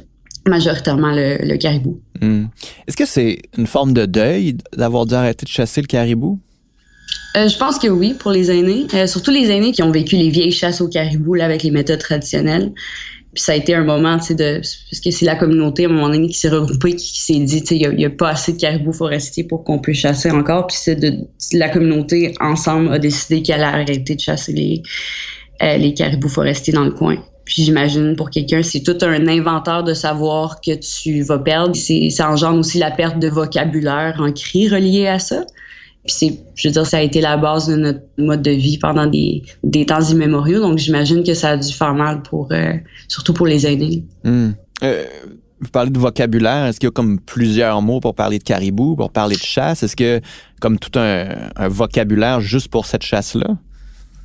majoritairement 0.46 1.12
le, 1.12 1.56
caribou. 1.56 2.00
Hmm. 2.20 2.46
Est-ce 2.86 2.96
que 2.96 3.06
c'est 3.06 3.42
une 3.56 3.66
forme 3.66 3.92
de 3.92 4.06
deuil 4.06 4.56
d'avoir 4.76 5.06
dû 5.06 5.14
arrêter 5.14 5.44
de 5.44 5.50
chasser 5.50 5.80
le 5.80 5.86
caribou? 5.86 6.38
Euh, 7.36 7.48
je 7.48 7.56
pense 7.58 7.78
que 7.78 7.88
oui, 7.88 8.14
pour 8.18 8.30
les 8.30 8.50
aînés. 8.50 8.86
Euh, 8.94 9.06
surtout 9.06 9.30
les 9.30 9.50
aînés 9.50 9.72
qui 9.72 9.82
ont 9.82 9.90
vécu 9.90 10.16
les 10.16 10.30
vieilles 10.30 10.52
chasses 10.52 10.80
au 10.80 10.88
caribou 10.88 11.34
avec 11.36 11.62
les 11.62 11.70
méthodes 11.70 12.00
traditionnelles. 12.00 12.72
Puis 13.34 13.42
ça 13.42 13.52
a 13.52 13.54
été 13.54 13.74
un 13.74 13.84
moment, 13.84 14.18
tu 14.18 14.24
sais, 14.24 14.34
de, 14.34 14.60
parce 14.90 15.00
que 15.04 15.10
c'est 15.10 15.26
la 15.26 15.36
communauté 15.36 15.84
à 15.84 15.88
un 15.88 15.92
moment 15.92 16.08
donné 16.08 16.28
qui 16.28 16.38
s'est 16.38 16.48
regroupée, 16.48 16.96
qui, 16.96 17.20
s'est 17.20 17.38
dit, 17.38 17.60
tu 17.60 17.68
sais, 17.68 17.76
il 17.76 17.96
n'y 17.96 18.04
a, 18.06 18.10
pas 18.10 18.30
assez 18.30 18.54
de 18.54 18.58
caribous 18.58 18.94
forestiers 18.94 19.44
pour 19.44 19.64
qu'on 19.64 19.78
puisse 19.78 19.98
chasser 19.98 20.30
encore. 20.30 20.66
Puis 20.66 20.78
c'est 20.80 20.96
de, 20.96 21.12
la 21.52 21.68
communauté 21.68 22.34
ensemble 22.40 22.92
a 22.92 22.98
décidé 22.98 23.42
qu'elle 23.42 23.62
allait 23.62 23.82
arrêter 23.82 24.14
de 24.14 24.20
chasser 24.20 24.52
les, 24.52 24.82
euh, 25.62 25.76
les 25.76 25.92
caribous 25.92 26.30
forestiers 26.30 26.72
dans 26.72 26.84
le 26.84 26.92
coin. 26.92 27.22
Puis 27.48 27.64
j'imagine 27.64 28.14
pour 28.14 28.28
quelqu'un, 28.28 28.62
c'est 28.62 28.82
tout 28.82 28.98
un 29.00 29.26
inventaire 29.26 29.82
de 29.82 29.94
savoir 29.94 30.60
que 30.60 30.72
tu 30.74 31.22
vas 31.22 31.38
perdre. 31.38 31.74
C'est, 31.74 32.10
ça 32.10 32.30
engendre 32.30 32.58
aussi 32.58 32.76
la 32.76 32.90
perte 32.90 33.18
de 33.18 33.28
vocabulaire 33.28 34.16
en 34.20 34.30
cri 34.32 34.68
relié 34.68 35.06
à 35.06 35.18
ça. 35.18 35.46
Puis 36.04 36.14
c'est, 36.14 36.40
je 36.54 36.68
veux 36.68 36.72
dire, 36.72 36.84
ça 36.84 36.98
a 36.98 37.00
été 37.00 37.22
la 37.22 37.38
base 37.38 37.66
de 37.68 37.76
notre 37.76 38.00
mode 38.18 38.42
de 38.42 38.50
vie 38.50 38.76
pendant 38.76 39.06
des, 39.06 39.44
des 39.64 39.86
temps 39.86 40.02
immémoriaux. 40.02 40.60
Donc 40.60 40.76
j'imagine 40.76 41.24
que 41.24 41.32
ça 41.32 41.52
a 41.52 41.56
dû 41.56 41.72
faire 41.72 41.94
mal 41.94 42.20
pour, 42.20 42.48
euh, 42.52 42.74
surtout 43.08 43.32
pour 43.32 43.46
les 43.46 43.66
aînés. 43.66 44.04
Hmm. 44.24 44.50
Euh, 44.82 45.06
vous 45.58 45.70
parlez 45.70 45.90
de 45.90 45.98
vocabulaire. 45.98 46.66
Est-ce 46.66 46.78
qu'il 46.78 46.88
y 46.88 46.88
a 46.88 46.92
comme 46.92 47.18
plusieurs 47.18 47.80
mots 47.80 48.00
pour 48.00 48.14
parler 48.14 48.38
de 48.38 48.44
caribou, 48.44 48.94
pour 48.94 49.10
parler 49.10 49.36
de 49.36 49.42
chasse? 49.42 49.82
Est-ce 49.82 49.96
que 49.96 50.20
comme 50.60 50.78
tout 50.78 50.98
un, 50.98 51.28
un 51.56 51.68
vocabulaire 51.68 52.42
juste 52.42 52.68
pour 52.68 52.84
cette 52.84 53.04
chasse-là? 53.04 53.56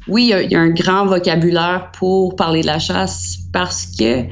Oui, 0.08 0.34
il 0.34 0.52
y, 0.52 0.56
a, 0.56 0.60
un 0.60 0.70
grand 0.70 1.06
vocabulaire 1.06 1.92
pour 1.98 2.36
parler 2.36 2.62
de 2.62 2.68
la 2.68 2.80
chasse 2.80 3.38
parce 3.54 3.86
que 3.98 4.24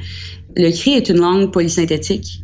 le 0.57 0.71
cri 0.71 0.91
est 0.93 1.09
une 1.09 1.19
langue 1.19 1.51
polysynthétique. 1.51 2.43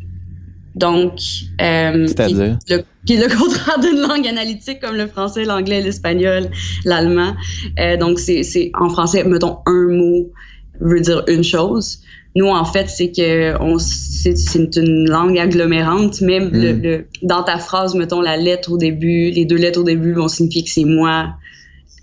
Donc, 0.75 1.13
euh, 1.59 2.07
c'est-à-dire? 2.07 2.59
qui 3.05 3.13
est 3.13 3.27
le 3.27 3.35
contraire 3.37 3.79
d'une 3.79 3.99
langue 3.99 4.27
analytique 4.27 4.79
comme 4.79 4.95
le 4.95 5.07
français, 5.07 5.43
l'anglais, 5.43 5.81
l'espagnol, 5.81 6.49
l'allemand. 6.85 7.33
Euh, 7.79 7.97
donc, 7.97 8.19
c'est 8.19 8.71
en 8.79 8.89
français, 8.89 9.23
mettons 9.23 9.57
un 9.65 9.87
mot 9.89 10.31
veut 10.79 11.01
dire 11.01 11.23
une 11.27 11.43
chose. 11.43 11.99
Nous, 12.35 12.45
en 12.45 12.65
fait, 12.65 12.87
c'est 12.87 13.11
que 13.11 13.59
on 13.59 13.79
c'est 13.79 14.75
une 14.75 15.09
langue 15.09 15.39
agglomérante. 15.39 16.21
Même 16.21 16.51
le, 16.53 16.73
hmm. 16.73 16.81
le, 16.83 17.07
dans 17.23 17.41
ta 17.41 17.57
phrase, 17.57 17.95
mettons 17.95 18.21
la 18.21 18.37
lettre 18.37 18.71
au 18.71 18.77
début, 18.77 19.31
les 19.31 19.45
deux 19.45 19.55
lettres 19.55 19.79
au 19.79 19.83
début 19.83 20.13
vont 20.13 20.27
signifier 20.27 20.63
que 20.63 20.69
c'est 20.69 20.85
moi 20.85 21.33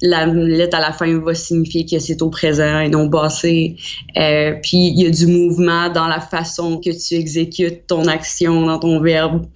la 0.04 0.26
lettre 0.26 0.76
à 0.76 0.80
la 0.80 0.92
fin 0.92 1.18
va 1.18 1.34
signifier 1.34 1.86
que 1.86 1.98
c'est 1.98 2.20
au 2.22 2.28
présent 2.28 2.80
et 2.80 2.88
non 2.88 3.08
passé. 3.08 3.76
Euh, 4.16 4.54
puis 4.62 4.76
il 4.76 5.02
y 5.02 5.06
a 5.06 5.10
du 5.10 5.26
mouvement 5.26 5.88
dans 5.88 6.06
la 6.06 6.20
façon 6.20 6.78
que 6.78 6.90
tu 6.90 7.14
exécutes 7.14 7.86
ton 7.86 8.06
action 8.06 8.66
dans 8.66 8.78
ton 8.78 9.00
verbe. 9.00 9.46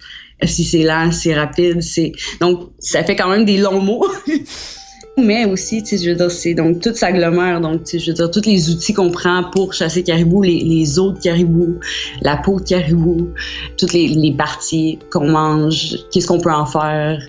Si 0.43 0.63
c'est 0.63 0.83
lent, 0.83 1.11
c'est 1.11 1.33
rapide, 1.33 1.81
c'est 1.81 2.13
donc 2.39 2.69
ça 2.79 3.03
fait 3.03 3.15
quand 3.15 3.29
même 3.29 3.45
des 3.45 3.57
longs 3.57 3.81
mots. 3.81 4.07
mais 5.19 5.45
aussi, 5.45 5.83
tu 5.83 5.97
sais, 5.97 6.03
je 6.03 6.09
veux 6.09 6.15
dire, 6.15 6.31
c'est 6.31 6.53
donc 6.53 6.81
tout 6.81 6.93
s'agglomère. 6.93 7.61
Donc, 7.61 7.83
tu 7.83 7.99
je 7.99 8.11
veux 8.11 8.13
dire, 8.13 8.31
tous 8.31 8.45
les 8.45 8.69
outils 8.69 8.93
qu'on 8.93 9.11
prend 9.11 9.43
pour 9.51 9.73
chasser 9.73 10.03
caribou, 10.03 10.41
les, 10.41 10.59
les 10.59 10.99
os 10.99 11.13
de 11.13 11.19
caribou, 11.19 11.79
la 12.21 12.37
peau 12.37 12.59
de 12.59 12.65
caribou, 12.65 13.29
toutes 13.77 13.93
les, 13.93 14.33
parties 14.37 14.99
qu'on 15.11 15.29
mange, 15.29 15.97
qu'est-ce 16.11 16.27
qu'on 16.27 16.39
peut 16.39 16.51
en 16.51 16.65
faire, 16.65 17.19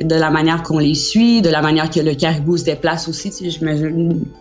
de 0.00 0.14
la 0.14 0.30
manière 0.30 0.62
qu'on 0.62 0.78
les 0.78 0.94
suit, 0.94 1.42
de 1.42 1.50
la 1.50 1.62
manière 1.62 1.90
que 1.90 2.00
le 2.00 2.14
caribou 2.14 2.56
se 2.56 2.64
déplace 2.64 3.08
aussi. 3.08 3.30
Tu 3.30 3.50
sais, 3.50 3.60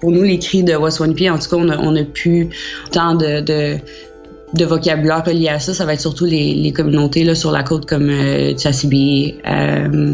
pour 0.02 0.12
nous, 0.12 0.24
les 0.24 0.40
cris 0.40 0.64
de 0.64 0.76
Waswanipi, 0.76 1.30
en 1.30 1.40
tout 1.40 1.50
cas, 1.50 1.58
on 1.58 1.96
a, 1.96 2.04
pu 2.04 2.50
tant 2.92 3.16
de, 3.16 3.78
vocabulaire 4.66 5.24
relié 5.26 5.50
à 5.50 5.60
ça, 5.60 5.74
ça 5.74 5.86
va 5.86 5.94
être 5.94 6.02
surtout 6.02 6.26
les, 6.26 6.72
communautés 6.76 7.24
là, 7.24 7.36
sur 7.36 7.52
la 7.52 7.64
côte 7.64 7.86
comme 7.86 8.10
euh, 8.10 8.54
Tsasibi, 8.54 9.36
euh, 9.48 10.14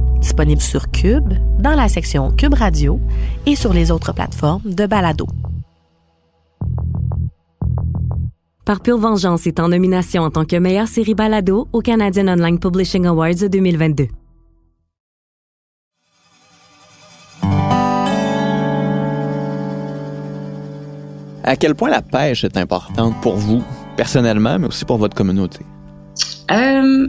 disponible 0.21 0.61
sur 0.61 0.89
Cube, 0.91 1.33
dans 1.59 1.75
la 1.75 1.89
section 1.89 2.31
Cube 2.31 2.53
Radio 2.53 2.99
et 3.45 3.55
sur 3.55 3.73
les 3.73 3.91
autres 3.91 4.13
plateformes 4.13 4.61
de 4.63 4.85
balado. 4.85 5.27
Par 8.63 8.79
pure 8.79 8.99
vengeance 8.99 9.47
est 9.47 9.59
en 9.59 9.69
nomination 9.69 10.21
en 10.21 10.29
tant 10.29 10.45
que 10.45 10.55
meilleure 10.55 10.87
série 10.87 11.15
balado 11.15 11.67
au 11.73 11.81
Canadian 11.81 12.27
Online 12.27 12.59
Publishing 12.59 13.05
Awards 13.07 13.49
2022. 13.51 14.07
À 21.43 21.55
quel 21.55 21.73
point 21.73 21.89
la 21.89 22.03
pêche 22.03 22.43
est 22.43 22.55
importante 22.55 23.19
pour 23.21 23.35
vous, 23.35 23.63
personnellement, 23.97 24.59
mais 24.59 24.67
aussi 24.67 24.85
pour 24.85 24.97
votre 24.97 25.15
communauté? 25.15 25.65
Euh, 26.51 27.07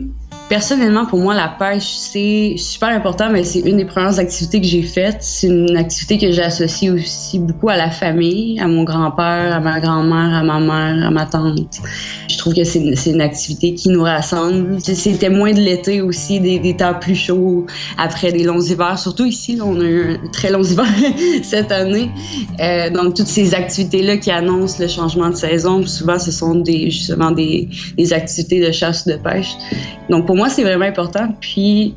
Personnellement, 0.53 1.07
pour 1.07 1.19
moi, 1.19 1.35
la 1.35 1.49
pêche, 1.49 1.95
c'est 1.97 2.57
super 2.59 2.91
important, 2.91 3.31
mais 3.31 3.43
c'est 3.43 3.61
une 3.61 3.79
des 3.79 3.87
premières 3.87 4.19
activités 4.19 4.61
que 4.61 4.67
j'ai 4.67 4.83
faites. 4.83 5.17
C'est 5.23 5.47
une 5.47 5.79
activité 5.79 6.19
que 6.19 6.31
j'associe 6.31 6.93
aussi 6.93 7.39
beaucoup 7.39 7.71
à 7.71 7.79
la 7.79 7.91
famille, 7.91 8.61
à 8.61 8.69
mon 8.69 8.85
grand-père, 8.85 9.57
à 9.57 9.61
ma 9.61 9.81
grand-mère, 9.81 10.35
à 10.35 10.43
ma 10.43 10.61
mère, 10.61 11.07
à 11.07 11.11
ma 11.11 11.25
tante. 11.25 11.81
Je 12.29 12.37
trouve 12.37 12.53
que 12.53 12.65
c'est 12.65 12.81
une, 12.81 13.23
activité 13.23 13.73
qui 13.73 13.89
nous 13.89 14.03
rassemble. 14.03 14.79
C'était 14.83 15.31
moins 15.31 15.53
de 15.53 15.61
l'été 15.61 16.03
aussi, 16.03 16.39
des, 16.39 16.77
temps 16.77 16.97
plus 17.01 17.15
chauds 17.15 17.65
après 17.97 18.31
des 18.31 18.45
longs 18.45 18.61
hivers. 18.61 18.99
Surtout 18.99 19.25
ici, 19.25 19.59
on 19.65 19.81
a 19.81 19.85
eu 19.85 20.19
un 20.23 20.29
très 20.33 20.51
long 20.51 20.63
hiver 20.63 20.85
cette 21.43 21.73
année. 21.73 22.11
Euh, 22.61 22.91
donc, 22.91 23.15
toutes 23.15 23.27
ces 23.27 23.55
activités-là 23.55 24.19
qui 24.19 24.31
annoncent 24.31 24.83
le 24.83 24.89
changement 24.89 25.31
de 25.31 25.35
saison, 25.35 25.87
souvent, 25.87 26.19
ce 26.19 26.31
sont 26.31 26.57
des, 26.57 26.91
justement 26.91 27.31
des, 27.31 27.71
des 27.97 28.13
activités 28.13 28.61
de 28.61 28.71
chasse, 28.71 29.07
de 29.07 29.15
pêche. 29.15 29.55
Donc, 30.11 30.27
pour 30.27 30.42
c'est 30.49 30.63
vraiment 30.63 30.85
important. 30.85 31.29
Puis, 31.41 31.95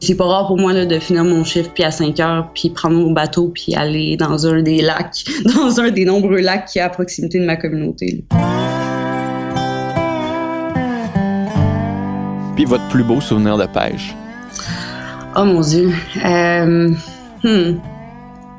c'est 0.00 0.14
pas 0.14 0.24
rare 0.24 0.46
pour 0.46 0.58
moi 0.58 0.72
là, 0.72 0.86
de 0.86 0.98
finir 0.98 1.24
mon 1.24 1.44
chiffre 1.44 1.70
puis 1.74 1.84
à 1.84 1.90
5 1.90 2.18
heures 2.20 2.50
puis 2.54 2.70
prendre 2.70 2.96
mon 2.96 3.12
bateau 3.12 3.48
puis 3.48 3.74
aller 3.74 4.16
dans 4.16 4.46
un 4.46 4.62
des 4.62 4.80
lacs, 4.80 5.24
dans 5.56 5.80
un 5.80 5.90
des 5.90 6.04
nombreux 6.04 6.40
lacs 6.40 6.66
qui 6.66 6.78
est 6.78 6.82
à 6.82 6.88
proximité 6.88 7.40
de 7.40 7.44
ma 7.44 7.56
communauté. 7.56 8.24
Puis 12.54 12.64
votre 12.64 12.86
plus 12.88 13.04
beau 13.04 13.20
souvenir 13.20 13.56
de 13.56 13.66
pêche? 13.66 14.14
Oh 15.36 15.44
mon 15.44 15.60
Dieu. 15.60 15.92
Euh, 16.24 16.90
hmm. 17.44 17.78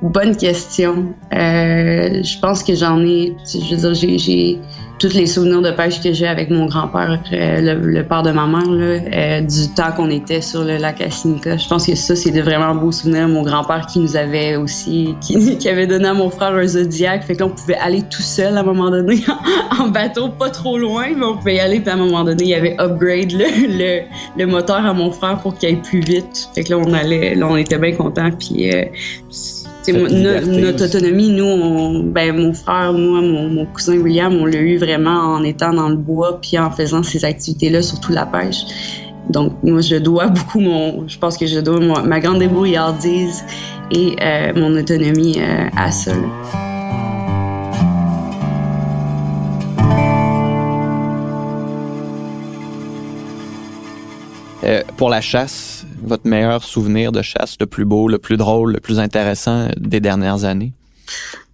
Bonne 0.01 0.37
question. 0.37 1.13
Euh, 1.33 2.23
je 2.23 2.39
pense 2.39 2.63
que 2.63 2.73
j'en 2.73 3.03
ai. 3.03 3.35
Je 3.45 3.75
veux 3.75 3.93
dire, 3.93 4.17
j'ai 4.17 4.57
tous 4.97 5.13
les 5.13 5.25
souvenirs 5.25 5.61
de 5.61 5.71
pêche 5.71 6.01
que 6.01 6.13
j'ai 6.13 6.27
avec 6.27 6.49
mon 6.49 6.67
grand-père, 6.67 7.21
euh, 7.33 7.75
le, 7.75 8.03
père 8.03 8.23
de 8.23 8.31
ma 8.31 8.47
mère, 8.47 8.63
euh, 8.69 9.41
du 9.41 9.73
temps 9.73 9.91
qu'on 9.95 10.09
était 10.09 10.39
sur 10.41 10.63
le 10.63 10.77
lac 10.77 11.01
Asinica. 11.01 11.57
Je 11.57 11.67
pense 11.67 11.85
que 11.85 11.95
ça, 11.95 12.15
c'est 12.15 12.31
de 12.31 12.41
vraiment 12.41 12.75
beaux 12.75 12.91
souvenirs. 12.93 13.27
Mon 13.27 13.43
grand-père 13.43 13.87
qui 13.87 13.99
nous 13.99 14.15
avait 14.15 14.55
aussi, 14.55 15.15
qui, 15.19 15.67
avait 15.69 15.87
donné 15.87 16.07
à 16.07 16.13
mon 16.13 16.29
frère 16.29 16.53
un 16.53 16.65
Zodiac. 16.65 17.23
Fait 17.23 17.35
que 17.35 17.39
là, 17.39 17.47
on 17.47 17.49
pouvait 17.49 17.77
aller 17.77 18.01
tout 18.03 18.21
seul 18.21 18.55
à 18.55 18.61
un 18.61 18.63
moment 18.63 18.89
donné 18.89 19.19
en, 19.79 19.89
bateau, 19.89 20.29
pas 20.29 20.49
trop 20.49 20.77
loin, 20.77 21.07
mais 21.15 21.25
on 21.25 21.35
pouvait 21.35 21.55
y 21.55 21.59
aller. 21.59 21.81
Puis 21.81 21.89
à 21.89 21.93
un 21.93 21.97
moment 21.97 22.23
donné, 22.23 22.43
il 22.43 22.49
y 22.49 22.55
avait 22.55 22.75
upgrade 22.79 23.33
le, 23.33 24.45
moteur 24.45 24.85
à 24.85 24.93
mon 24.93 25.11
frère 25.11 25.39
pour 25.39 25.57
qu'il 25.57 25.69
aille 25.69 25.81
plus 25.81 25.99
vite. 26.01 26.49
Fait 26.55 26.63
que 26.63 26.71
là, 26.71 26.77
on 26.77 26.93
allait, 26.93 27.41
on 27.43 27.57
était 27.57 27.77
bien 27.77 27.93
contents. 27.93 28.29
Puis 28.31 28.69
notre 29.91 30.85
autonomie, 30.85 31.29
nous, 31.29 32.03
ben, 32.03 32.35
mon 32.35 32.53
frère, 32.53 32.93
moi, 32.93 33.21
mon, 33.21 33.65
cousin 33.65 33.97
William, 33.97 34.33
on 34.33 34.45
l'a 34.45 34.59
eu 34.59 34.77
vraiment 34.77 35.35
en 35.35 35.43
étant 35.43 35.73
dans 35.73 35.89
le 35.89 35.95
bois 35.95 36.39
puis 36.41 36.57
en 36.57 36.71
faisant 36.71 37.03
ces 37.03 37.25
activités-là, 37.25 37.81
surtout 37.81 38.11
la 38.11 38.25
pêche. 38.25 38.65
Donc, 39.29 39.53
moi, 39.63 39.81
je 39.81 39.95
dois 39.95 40.27
beaucoup 40.29 40.59
mon. 40.59 41.07
Je 41.07 41.17
pense 41.17 41.37
que 41.37 41.45
je 41.45 41.59
dois 41.59 41.79
ma 42.03 42.19
grande 42.19 42.39
débrouillardise 42.39 43.43
et 43.91 44.15
euh, 44.21 44.53
mon 44.55 44.77
autonomie 44.77 45.37
euh, 45.39 45.69
à 45.75 45.91
ça. 45.91 46.11
Euh, 54.63 54.83
pour 54.97 55.09
la 55.09 55.21
chasse, 55.21 55.78
votre 56.03 56.27
meilleur 56.27 56.63
souvenir 56.63 57.11
de 57.11 57.21
chasse, 57.21 57.55
le 57.59 57.65
plus 57.65 57.85
beau, 57.85 58.07
le 58.07 58.17
plus 58.17 58.37
drôle, 58.37 58.73
le 58.73 58.79
plus 58.79 58.99
intéressant 58.99 59.67
des 59.77 59.99
dernières 59.99 60.43
années? 60.43 60.73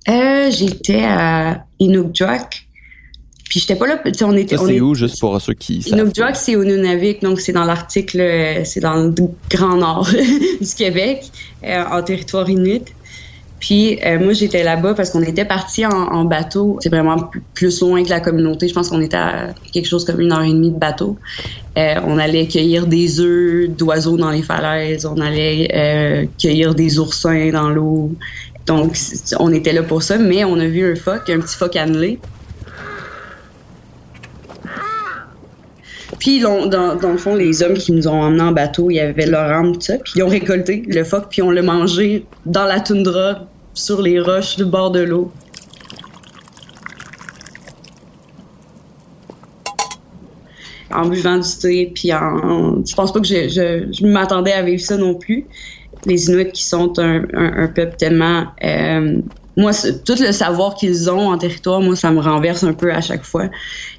Euh, 0.08 0.50
j'étais 0.52 1.04
à 1.04 1.66
Inukjuak. 1.80 2.68
Puis 3.50 3.60
j'étais 3.60 3.76
pas 3.76 3.88
là. 3.88 4.02
On 4.24 4.36
était, 4.36 4.58
c'est 4.58 4.82
où, 4.82 4.96
juste 4.96 5.20
pour 5.20 5.40
ceux 5.40 5.54
qui? 5.54 5.78
Inukjuak, 5.80 6.36
c'est 6.36 6.56
au 6.56 6.64
Nunavik, 6.64 7.22
donc 7.22 7.40
c'est 7.40 7.54
dans 7.54 7.64
l'article, 7.64 8.62
c'est 8.66 8.80
dans 8.80 8.96
le 8.96 9.14
grand 9.50 9.78
nord 9.78 10.10
du 10.62 10.76
Québec, 10.76 11.30
euh, 11.64 11.84
en 11.92 12.02
territoire 12.02 12.50
inuit. 12.50 12.95
Puis 13.66 13.98
euh, 14.06 14.20
moi, 14.20 14.34
j'étais 14.34 14.62
là-bas 14.62 14.94
parce 14.94 15.10
qu'on 15.10 15.24
était 15.24 15.44
parti 15.44 15.88
en, 15.88 16.24
bateau. 16.24 16.78
C'est 16.82 16.90
vraiment 16.90 17.32
plus 17.56 17.82
loin 17.82 18.04
que 18.04 18.12
la 18.12 18.20
communauté. 18.20 18.68
Je 18.68 18.76
pense 18.76 18.90
qu'on 18.90 19.02
était 19.02 19.18
à 19.18 19.56
quelque 19.74 19.88
chose 19.88 20.06
comme 20.06 20.22
une 20.22 20.32
heure 20.32 20.44
et 20.44 20.54
demie 20.54 20.70
de 20.70 20.78
bateau. 20.78 21.18
Euh, 21.76 21.96
on 22.06 22.20
allait 22.20 22.46
cueillir 22.46 22.86
des 22.86 23.20
œufs 23.20 23.68
d'oiseaux 23.70 24.18
dans 24.18 24.30
les 24.30 24.44
falaises. 24.44 25.08
On 25.08 25.20
allait 25.20 25.72
euh, 25.74 26.26
cueillir 26.40 26.76
des 26.76 27.00
oursins 27.00 27.50
dans 27.52 27.72
l'eau. 27.72 28.12
Donc, 28.68 28.96
on 29.40 29.52
était 29.52 29.74
là 29.74 29.82
pour 29.82 30.04
ça. 30.04 30.20
Mais 30.20 30.44
on 30.44 30.60
a 30.60 30.68
vu 30.68 30.92
un 30.92 30.96
phoque, 30.96 31.28
un 31.32 31.40
petit 31.40 31.58
phoque 31.58 31.76
annelé. 31.76 32.20
Puis, 36.20 36.40
dans, 36.40 36.68
dans, 36.68 37.12
le 37.12 37.18
fond, 37.18 37.34
les 37.34 37.64
hommes 37.64 37.74
qui 37.74 37.94
nous 37.94 38.08
ont 38.08 38.22
emmenés 38.22 38.44
en 38.44 38.52
bateau, 38.52 38.92
il 38.92 38.98
y 38.98 39.00
avait 39.00 39.26
leur 39.26 39.52
âme, 39.52 39.74
tout 39.74 39.82
ça. 39.82 39.96
Puis, 39.98 40.14
ils 40.18 40.24
ont 40.24 40.28
récolté 40.28 40.84
le 40.88 41.04
phoque, 41.04 41.30
puis 41.32 41.42
on 41.42 41.50
l'a 41.50 41.64
mangé 41.64 42.28
dans 42.46 42.66
la 42.66 42.80
toundra, 42.80 43.48
sur 43.76 44.02
les 44.02 44.20
roches 44.20 44.56
du 44.56 44.66
bord 44.66 44.90
de 44.90 45.02
l'eau. 45.02 45.32
En 50.92 51.08
buvant 51.08 51.38
du 51.38 51.50
thé, 51.62 51.92
puis 51.94 52.14
en. 52.14 52.84
Je 52.86 52.96
pense 52.96 53.12
pas 53.12 53.20
que 53.20 53.28
je, 53.28 54.06
m'attendais 54.06 54.54
à 54.54 54.62
vivre 54.64 54.82
ça 54.82 54.98
non 54.98 55.14
plus. 55.14 55.46
Les 56.06 56.30
Inuits 56.30 56.52
qui 56.52 56.64
sont 56.64 56.98
un, 57.00 57.26
un, 57.34 57.68
peuple 57.68 57.98
tellement. 57.98 58.46
Euh, 58.64 59.20
moi, 59.58 59.72
tout 60.06 60.16
le 60.20 60.32
savoir 60.32 60.76
qu'ils 60.76 61.10
ont 61.10 61.30
en 61.30 61.38
territoire, 61.38 61.82
moi, 61.82 61.96
ça 61.96 62.12
me 62.12 62.22
renverse 62.22 62.64
un 62.64 62.74
peu 62.74 62.94
à 62.94 63.02
chaque 63.02 63.24
fois. 63.24 63.50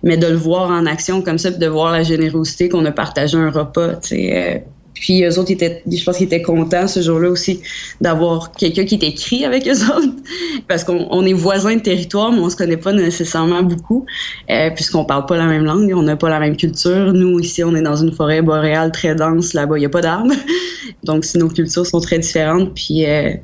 Mais 0.02 0.16
de 0.16 0.26
le 0.26 0.36
voir 0.36 0.70
en 0.70 0.86
action 0.86 1.20
comme 1.20 1.38
ça, 1.38 1.50
puis 1.50 1.58
de 1.58 1.66
voir 1.66 1.92
la 1.92 2.02
générosité 2.02 2.68
qu'on 2.68 2.84
a 2.86 2.92
partagé 2.92 3.36
un 3.36 3.50
repas, 3.50 3.96
tu 3.96 4.08
sais, 4.08 4.32
euh, 4.32 4.58
puis 5.00 5.24
eux 5.24 5.38
autres, 5.38 5.50
étaient, 5.50 5.82
je 5.86 6.04
pense 6.04 6.16
qu'ils 6.16 6.26
étaient 6.26 6.42
contents 6.42 6.88
ce 6.88 7.00
jour-là 7.00 7.28
aussi 7.28 7.60
d'avoir 8.00 8.52
quelqu'un 8.52 8.84
qui 8.84 8.96
était 8.96 9.08
écrit 9.08 9.44
avec 9.44 9.66
eux 9.68 9.82
autres, 9.94 10.08
parce 10.68 10.84
qu'on 10.84 11.24
est 11.24 11.32
voisins 11.32 11.76
de 11.76 11.80
territoire, 11.80 12.32
mais 12.32 12.40
on 12.40 12.50
se 12.50 12.56
connaît 12.56 12.76
pas 12.76 12.92
nécessairement 12.92 13.62
beaucoup, 13.62 14.06
euh, 14.50 14.70
puisqu'on 14.70 15.04
parle 15.04 15.26
pas 15.26 15.36
la 15.36 15.46
même 15.46 15.64
langue, 15.64 15.92
on 15.94 16.02
n'a 16.02 16.16
pas 16.16 16.30
la 16.30 16.40
même 16.40 16.56
culture. 16.56 17.12
Nous 17.12 17.38
ici, 17.40 17.62
on 17.62 17.74
est 17.74 17.82
dans 17.82 17.96
une 17.96 18.12
forêt 18.12 18.42
boréale 18.42 18.90
très 18.90 19.14
dense, 19.14 19.52
là-bas 19.52 19.78
il 19.78 19.82
y 19.82 19.86
a 19.86 19.90
pas 19.90 20.00
d'arbres, 20.00 20.34
donc 21.04 21.24
nos 21.34 21.48
cultures 21.48 21.86
sont 21.86 22.00
très 22.00 22.18
différentes. 22.18 22.74
Puis 22.74 23.04
euh, 23.06 23.34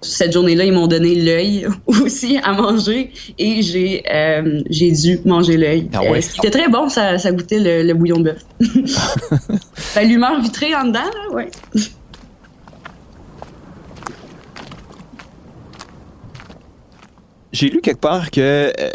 cette 0.00 0.32
journée-là, 0.32 0.64
ils 0.64 0.72
m'ont 0.72 0.86
donné 0.86 1.14
l'œil 1.14 1.66
aussi 1.86 2.38
à 2.42 2.52
manger 2.52 3.12
et 3.38 3.62
j'ai 3.62 4.02
euh, 4.12 4.62
j'ai 4.70 4.92
dû 4.92 5.18
manger 5.24 5.56
l'œil. 5.56 5.88
Ah 5.92 6.02
ouais. 6.02 6.20
C'était 6.20 6.50
très 6.50 6.68
bon, 6.68 6.88
ça, 6.88 7.18
ça 7.18 7.32
goûtait 7.32 7.58
le, 7.58 7.82
le 7.82 7.94
bouillon 7.94 8.18
de 8.18 8.32
bœuf. 8.32 8.44
l'humeur 10.02 10.40
vitrée 10.40 10.74
en 10.74 10.84
dedans, 10.84 11.00
là, 11.00 11.34
ouais. 11.34 11.50
J'ai 17.52 17.70
lu 17.70 17.80
quelque 17.80 18.00
part 18.00 18.30
que 18.30 18.40
euh, 18.40 18.90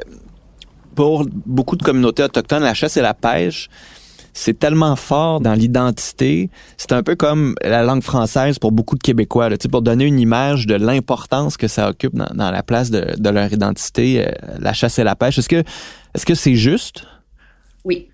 pour 0.96 1.26
beaucoup 1.46 1.76
de 1.76 1.84
communautés 1.84 2.24
autochtones, 2.24 2.64
la 2.64 2.74
chasse 2.74 2.98
et 2.98 3.02
la 3.02 3.14
pêche, 3.14 3.70
c'est 4.34 4.58
tellement 4.58 4.96
fort 4.96 5.40
dans 5.40 5.54
l'identité. 5.54 6.50
C'est 6.78 6.92
un 6.92 7.04
peu 7.04 7.16
comme 7.16 7.56
la 7.64 7.84
langue 7.84 8.04
française 8.04 8.60
pour 8.60 8.72
beaucoup 8.72 8.96
de 8.96 9.04
Québécois, 9.04 9.50
là, 9.50 9.58
pour 9.72 9.82
donner 9.82 10.06
une 10.06 10.20
image 10.20 10.68
de 10.68 10.76
l'importance 10.76 11.56
que 11.58 11.68
ça 11.68 11.90
occupe 11.90 12.16
dans, 12.16 12.52
la 12.52 12.64
place 12.64 12.92
de, 12.92 13.30
leur 13.30 13.52
identité, 13.54 14.28
euh, 14.28 14.32
la 14.60 14.74
chasse 14.74 15.00
et 15.00 15.04
la 15.04 15.16
pêche. 15.16 15.38
Est-ce 15.38 15.50
que 15.50 15.64
est-ce 16.16 16.26
que 16.26 16.36
c'est 16.36 16.56
juste? 16.56 17.06
Oui. 17.86 18.10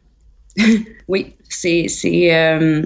oui, 1.07 1.35
c'est 1.47 1.87
c'est 1.87 2.33
euh, 2.33 2.85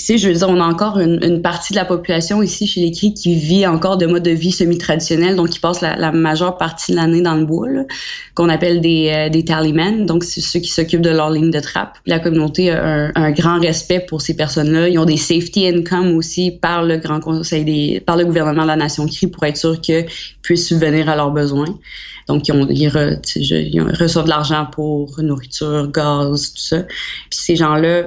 sais, 0.00 0.18
je 0.18 0.28
veux 0.28 0.34
dire, 0.34 0.48
on 0.48 0.60
a 0.60 0.64
encore 0.64 0.98
une, 0.98 1.42
partie 1.42 1.72
de 1.72 1.78
la 1.78 1.84
population 1.84 2.42
ici 2.42 2.66
chez 2.66 2.80
les 2.80 2.90
Cris 2.90 3.14
qui 3.14 3.34
vit 3.34 3.66
encore 3.66 3.96
de 3.96 4.06
mode 4.06 4.22
de 4.22 4.30
vie 4.30 4.52
semi-traditionnel, 4.52 5.36
donc 5.36 5.50
qui 5.50 5.60
passe 5.60 5.80
la, 5.80 6.12
majeure 6.12 6.58
partie 6.58 6.92
de 6.92 6.96
l'année 6.96 7.20
dans 7.20 7.34
le 7.34 7.44
bois, 7.44 7.68
qu'on 8.34 8.48
appelle 8.48 8.80
des, 8.80 9.10
euh, 9.14 9.28
des 9.28 9.44
tallymen, 9.44 10.06
donc 10.06 10.24
c'est 10.24 10.40
ceux 10.40 10.60
qui 10.60 10.70
s'occupent 10.70 11.02
de 11.02 11.10
leur 11.10 11.30
ligne 11.30 11.50
de 11.50 11.60
trappe. 11.60 11.98
La 12.06 12.18
communauté 12.18 12.70
a 12.70 13.10
un, 13.14 13.30
grand 13.32 13.60
respect 13.60 14.00
pour 14.00 14.22
ces 14.22 14.34
personnes-là. 14.34 14.88
Ils 14.88 14.98
ont 14.98 15.04
des 15.04 15.16
safety 15.16 15.66
income 15.66 16.16
aussi 16.16 16.50
par 16.50 16.84
le 16.84 16.96
Grand 16.98 17.20
Conseil 17.20 17.64
des, 17.64 18.00
par 18.04 18.16
le 18.16 18.24
gouvernement 18.24 18.62
de 18.62 18.68
la 18.68 18.76
Nation 18.76 19.06
Cri 19.06 19.26
pour 19.26 19.44
être 19.44 19.56
sûr 19.56 19.80
qu'ils 19.80 20.06
puissent 20.42 20.68
subvenir 20.68 21.08
à 21.08 21.16
leurs 21.16 21.30
besoins. 21.30 21.78
Donc, 22.28 22.48
ils, 22.48 22.54
ils, 22.70 22.88
reçoivent 22.88 24.24
de 24.24 24.30
l'argent 24.30 24.66
pour 24.70 25.20
nourriture, 25.20 25.90
gaz, 25.90 26.52
tout 26.52 26.60
ça. 26.60 26.82
Puis 26.82 27.38
ces 27.38 27.56
gens-là, 27.56 28.04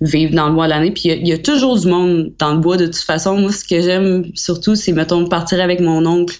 vivre 0.00 0.34
dans 0.34 0.48
le 0.48 0.54
bois 0.54 0.68
l'année. 0.68 0.90
Puis 0.90 1.04
il 1.06 1.26
y, 1.26 1.32
a 1.32 1.38
toujours 1.38 1.78
du 1.78 1.88
monde 1.88 2.32
dans 2.38 2.54
le 2.54 2.60
bois 2.60 2.76
de 2.76 2.86
toute 2.86 2.96
façon. 2.96 3.36
Moi, 3.36 3.52
ce 3.52 3.64
que 3.64 3.80
j'aime 3.80 4.24
surtout, 4.34 4.74
c'est, 4.74 4.92
mettons, 4.92 5.26
partir 5.26 5.60
avec 5.60 5.80
mon 5.80 6.04
oncle. 6.06 6.36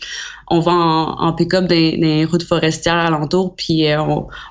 On 0.50 0.60
va 0.60 0.72
en, 0.72 1.32
pick-up 1.34 1.66
des, 1.66 1.98
des, 1.98 2.24
routes 2.24 2.42
forestières 2.42 2.94
alentour, 2.94 3.54
puis 3.54 3.86
euh, 3.86 4.02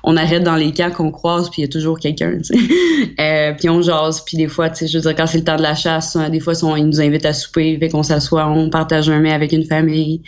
on, 0.04 0.16
arrête 0.16 0.44
dans 0.44 0.54
les 0.54 0.72
camps 0.72 0.92
qu'on 0.92 1.10
croise, 1.10 1.50
puis 1.50 1.62
il 1.62 1.64
y 1.64 1.68
a 1.68 1.68
toujours 1.68 1.98
quelqu'un, 1.98 2.38
euh, 3.20 3.52
puis 3.58 3.68
on 3.68 3.82
jase, 3.82 4.22
puis 4.24 4.36
des 4.36 4.46
fois, 4.46 4.70
tu 4.70 4.76
sais, 4.76 4.86
je 4.86 4.96
veux 4.96 5.02
dire, 5.02 5.16
quand 5.16 5.26
c'est 5.26 5.38
le 5.38 5.44
temps 5.44 5.56
de 5.56 5.62
la 5.62 5.74
chasse, 5.74 6.14
hein, 6.14 6.30
des 6.30 6.38
fois, 6.38 6.52
ils 6.76 6.86
nous 6.86 7.00
invitent 7.00 7.26
à 7.26 7.32
souper, 7.32 7.76
fait 7.80 7.88
qu'on 7.88 8.04
s'assoit, 8.04 8.46
on 8.46 8.70
partage 8.70 9.10
un 9.10 9.18
mets 9.18 9.32
avec 9.32 9.50
une 9.50 9.64
famille. 9.64 10.22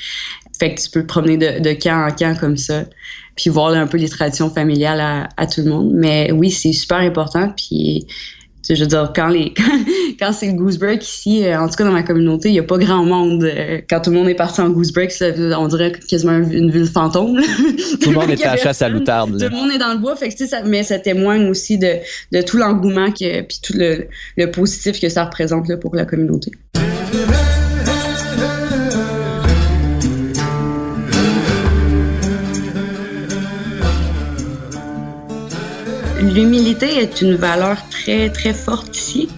Fait 0.58 0.74
que 0.74 0.80
tu 0.82 0.90
peux 0.90 1.02
te 1.02 1.06
promener 1.06 1.36
de, 1.36 1.62
de 1.62 1.72
camp 1.72 2.04
en 2.04 2.10
camp 2.10 2.36
comme 2.36 2.56
ça, 2.56 2.82
puis 3.36 3.48
voir 3.48 3.72
un 3.72 3.86
peu 3.86 3.96
les 3.96 4.08
traditions 4.08 4.50
familiales 4.50 5.00
à, 5.00 5.28
à 5.36 5.46
tout 5.46 5.60
le 5.62 5.70
monde. 5.70 5.92
Mais 5.94 6.32
oui, 6.32 6.50
c'est 6.50 6.72
super 6.72 6.98
important, 6.98 7.52
puis 7.56 8.08
je 8.68 8.74
veux 8.74 8.86
dire, 8.86 9.12
quand, 9.14 9.28
les, 9.28 9.54
quand, 10.18 10.32
c'est 10.32 10.46
le 10.46 10.52
goose 10.52 10.78
break 10.78 11.02
ici, 11.02 11.44
euh, 11.44 11.60
en 11.60 11.68
tout 11.68 11.76
cas 11.76 11.84
dans 11.84 11.92
ma 11.92 12.02
communauté, 12.02 12.48
il 12.48 12.52
n'y 12.52 12.58
a 12.58 12.64
pas 12.64 12.78
grand 12.78 13.04
monde. 13.04 13.44
Euh, 13.44 13.80
quand 13.88 14.00
tout 14.00 14.10
le 14.10 14.16
monde 14.16 14.28
est 14.28 14.34
parti 14.34 14.60
en 14.60 14.70
goose 14.70 14.92
break, 14.92 15.12
on 15.20 15.68
dirait 15.68 15.92
quasiment 16.08 16.38
une 16.38 16.70
ville 16.70 16.86
fantôme. 16.86 17.40
Tout 18.00 18.10
le 18.10 18.16
monde 18.18 18.30
est 18.30 18.44
à 18.44 18.52
la 18.52 18.56
chasse 18.56 18.82
à 18.82 18.88
l'outarde. 18.88 19.38
Tout 19.38 19.50
le 19.50 19.56
monde 19.56 19.70
est 19.72 19.78
dans 19.78 19.92
le 19.92 19.98
bois, 19.98 20.16
fait 20.16 20.28
que, 20.28 20.46
ça, 20.46 20.62
mais 20.62 20.82
ça 20.82 20.98
témoigne 20.98 21.48
aussi 21.48 21.78
de, 21.78 21.96
de 22.32 22.42
tout 22.42 22.56
l'engouement 22.56 23.10
puis 23.10 23.60
tout 23.62 23.74
le, 23.74 24.08
le, 24.36 24.50
positif 24.50 25.00
que 25.00 25.08
ça 25.08 25.24
représente 25.24 25.68
là, 25.68 25.76
pour 25.76 25.94
la 25.94 26.04
communauté. 26.04 26.52
L'humilité 36.20 36.98
est 36.98 37.22
une 37.22 37.34
valeur 37.34 37.78
très, 37.88 38.28
très 38.28 38.52
forte 38.52 38.94
ici. 38.94 39.28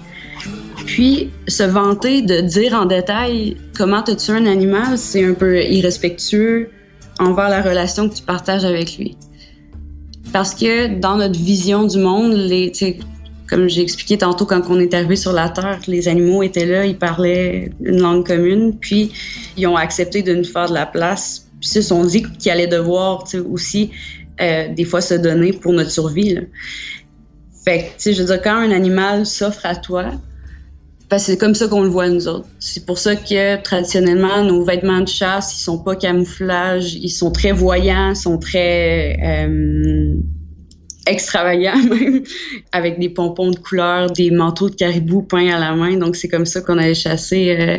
Puis, 0.85 1.31
se 1.47 1.63
vanter 1.63 2.23
de 2.23 2.41
dire 2.41 2.75
en 2.75 2.87
détail 2.87 3.57
comment 3.77 4.03
tu 4.03 4.17
tué 4.17 4.33
un 4.33 4.47
animal, 4.47 4.99
c'est 4.99 5.25
un 5.25 5.35
peu 5.35 5.63
irrespectueux 5.63 6.71
envers 7.21 7.49
la 7.49 7.63
relation 7.63 8.09
que 8.09 8.17
tu 8.17 8.23
partages 8.23 8.65
avec 8.65 8.99
lui. 8.99 9.17
Parce 10.33 10.57
que 10.57 10.99
dans 10.99 11.17
notre 11.17 11.39
vision 11.39 11.85
du 11.85 11.99
monde, 11.99 12.33
les, 12.33 12.73
comme 13.47 13.69
j'ai 13.69 13.83
expliqué 13.83 14.19
tantôt 14.19 14.45
quand 14.45 14.63
on 14.69 14.81
est 14.81 14.93
arrivé 14.93 15.15
sur 15.15 15.33
la 15.33 15.51
Terre, 15.51 15.79
les 15.87 16.09
animaux 16.09 16.43
étaient 16.43 16.67
là, 16.67 16.85
ils 16.85 16.99
parlaient 16.99 17.71
une 17.81 18.01
langue 18.01 18.27
commune, 18.27 18.77
puis 18.77 19.13
ils 19.57 19.69
ont 19.69 19.77
accepté 19.77 20.23
de 20.23 20.35
nous 20.35 20.45
faire 20.45 20.69
de 20.69 20.75
la 20.75 20.87
place. 20.87 21.47
Puis 21.61 21.71
ils 21.71 21.75
se 21.75 21.83
sont 21.83 22.05
dit 22.05 22.25
qu'ils 22.25 22.51
allaient 22.51 22.67
devoir 22.67 23.25
aussi 23.53 23.93
euh, 24.43 24.69
des 24.75 24.85
fois 24.85 25.01
se 25.01 25.15
donner 25.15 25.53
pour 25.53 25.73
notre 25.73 25.91
survie. 25.91 26.35
Là. 26.35 26.41
Fait 27.65 27.79
que, 27.79 27.85
tu 27.85 27.93
sais, 27.99 28.13
je 28.13 28.21
veux 28.21 28.27
dire, 28.27 28.43
quand 28.43 28.57
un 28.57 28.73
animal 28.73 29.25
s'offre 29.25 29.65
à 29.65 29.77
toi, 29.77 30.11
ben, 31.13 31.19
c'est 31.19 31.37
comme 31.37 31.55
ça 31.55 31.69
qu'on 31.69 31.83
le 31.83 31.91
voit 31.91 32.09
nous 32.09 32.27
autres. 32.27 32.49
C'est 32.59 32.87
pour 32.87 32.99
ça 32.99 33.15
que 33.15 33.63
traditionnellement, 33.63 34.43
nos 34.45 34.65
vêtements 34.65 35.01
de 35.01 35.09
chasse, 35.09 35.55
ils 35.55 35.63
sont 35.63 35.79
pas 35.79 35.95
camouflage, 35.95 36.95
ils 36.95 37.11
sont 37.11 37.31
très 37.31 37.53
voyants, 37.53 38.15
sont 38.15 38.39
très 38.39 39.19
euh, 39.23 40.15
extravagants 41.07 41.83
même, 41.91 42.23
avec 42.73 42.99
des 42.99 43.11
pompons 43.11 43.51
de 43.51 43.59
couleur, 43.59 44.11
des 44.11 44.31
manteaux 44.31 44.71
de 44.71 44.75
caribou 44.75 45.21
peints 45.21 45.55
à 45.55 45.61
la 45.61 45.75
main. 45.75 45.99
Donc 45.99 46.17
c'est 46.17 46.29
comme 46.29 46.47
ça 46.47 46.63
qu'on 46.63 46.79
allait 46.79 46.95
chasser 46.95 47.57
euh, 47.61 47.77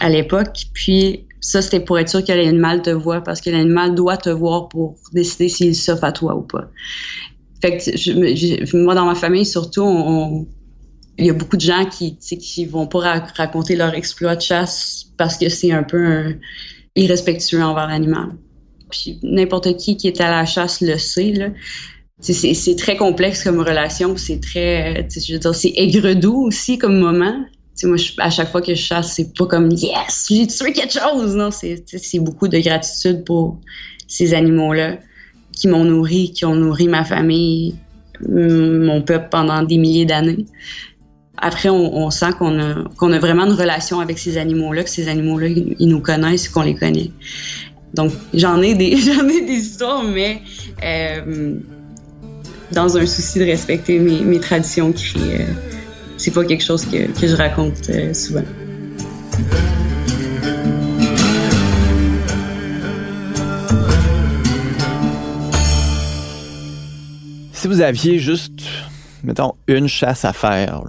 à 0.00 0.08
l'époque. 0.08 0.64
Puis 0.72 1.26
ça, 1.44 1.60
c'était 1.60 1.80
pour 1.80 1.98
être 1.98 2.08
sûr 2.08 2.24
que 2.24 2.32
l'animal 2.32 2.80
te 2.80 2.88
voit, 2.88 3.20
parce 3.20 3.42
que 3.42 3.50
l'animal 3.50 3.94
doit 3.94 4.16
te 4.16 4.30
voir 4.30 4.70
pour 4.70 4.96
décider 5.12 5.50
s'il 5.50 5.76
s'offre 5.76 6.04
à 6.04 6.10
toi 6.10 6.34
ou 6.36 6.40
pas. 6.40 6.70
Fait 7.60 7.76
que 7.76 8.76
moi, 8.82 8.94
dans 8.94 9.04
ma 9.04 9.14
famille, 9.14 9.44
surtout, 9.44 10.48
il 11.18 11.26
y 11.26 11.30
a 11.30 11.34
beaucoup 11.34 11.58
de 11.58 11.60
gens 11.60 11.84
qui, 11.84 12.16
qui 12.16 12.64
vont 12.64 12.86
pas 12.86 13.22
raconter 13.36 13.76
leur 13.76 13.92
exploit 13.92 14.36
de 14.36 14.40
chasse 14.40 15.04
parce 15.18 15.36
que 15.36 15.50
c'est 15.50 15.70
un 15.70 15.82
peu 15.82 16.36
irrespectueux 16.96 17.62
envers 17.62 17.88
l'animal. 17.88 18.30
Puis 18.90 19.18
n'importe 19.22 19.76
qui 19.76 19.98
qui 19.98 20.08
est 20.08 20.22
à 20.22 20.30
la 20.30 20.46
chasse 20.46 20.80
le 20.80 20.96
sait. 20.96 21.52
C'est 22.20 22.76
très 22.76 22.96
complexe 22.96 23.44
comme 23.44 23.60
relation, 23.60 24.16
c'est 24.16 24.40
très, 24.40 25.06
je 25.10 25.34
veux 25.34 25.38
dire, 25.38 25.54
c'est 25.54 25.74
aigre-doux 25.76 26.46
aussi 26.46 26.78
comme 26.78 26.98
moment. 26.98 27.44
Moi, 27.82 27.96
à 28.18 28.30
chaque 28.30 28.50
fois 28.50 28.62
que 28.62 28.74
je 28.74 28.80
chasse, 28.80 29.14
c'est 29.14 29.34
pas 29.34 29.46
comme 29.46 29.70
yes, 29.70 30.26
j'ai 30.30 30.46
tué 30.46 30.72
quelque 30.72 30.92
chose. 30.92 31.34
Non, 31.34 31.50
c'est 31.50 32.18
beaucoup 32.20 32.48
de 32.48 32.58
gratitude 32.58 33.24
pour 33.24 33.58
ces 34.06 34.34
animaux-là 34.34 34.98
qui 35.52 35.68
m'ont 35.68 35.84
nourri, 35.84 36.32
qui 36.32 36.44
ont 36.44 36.54
nourri 36.54 36.88
ma 36.88 37.04
famille, 37.04 37.74
mon 38.28 39.02
peuple 39.02 39.28
pendant 39.30 39.62
des 39.62 39.78
milliers 39.78 40.06
d'années. 40.06 40.46
Après, 41.36 41.68
on, 41.68 42.10
sent 42.10 42.32
qu'on 42.38 42.58
a, 42.60 42.84
a 42.84 43.18
vraiment 43.18 43.44
une 43.44 43.52
relation 43.52 44.00
avec 44.00 44.18
ces 44.18 44.38
animaux-là, 44.38 44.84
que 44.84 44.90
ces 44.90 45.08
animaux-là, 45.08 45.48
ils 45.48 45.88
nous 45.88 46.00
connaissent, 46.00 46.48
qu'on 46.48 46.62
les 46.62 46.76
connaît. 46.76 47.10
Donc, 47.92 48.12
j'en 48.32 48.62
ai 48.62 48.74
des, 48.74 48.92
ai 49.08 49.40
des 49.46 49.52
histoires, 49.52 50.04
mais 50.04 50.42
euh, 50.82 51.54
dans 52.72 52.96
un 52.96 53.06
souci 53.06 53.40
de 53.40 53.44
respecter 53.44 53.98
mes, 53.98 54.20
mes 54.20 54.40
traditions 54.40 54.92
euh, 55.16 55.38
c'est 56.16 56.30
pas 56.32 56.44
quelque 56.44 56.64
chose 56.64 56.84
que, 56.84 57.06
que 57.18 57.26
je 57.26 57.36
raconte 57.36 57.90
euh, 57.90 58.14
souvent. 58.14 58.42
Si 67.52 67.68
vous 67.68 67.80
aviez 67.80 68.18
juste, 68.18 68.60
mettons, 69.22 69.54
une 69.68 69.88
chasse 69.88 70.24
à 70.24 70.34
faire, 70.34 70.82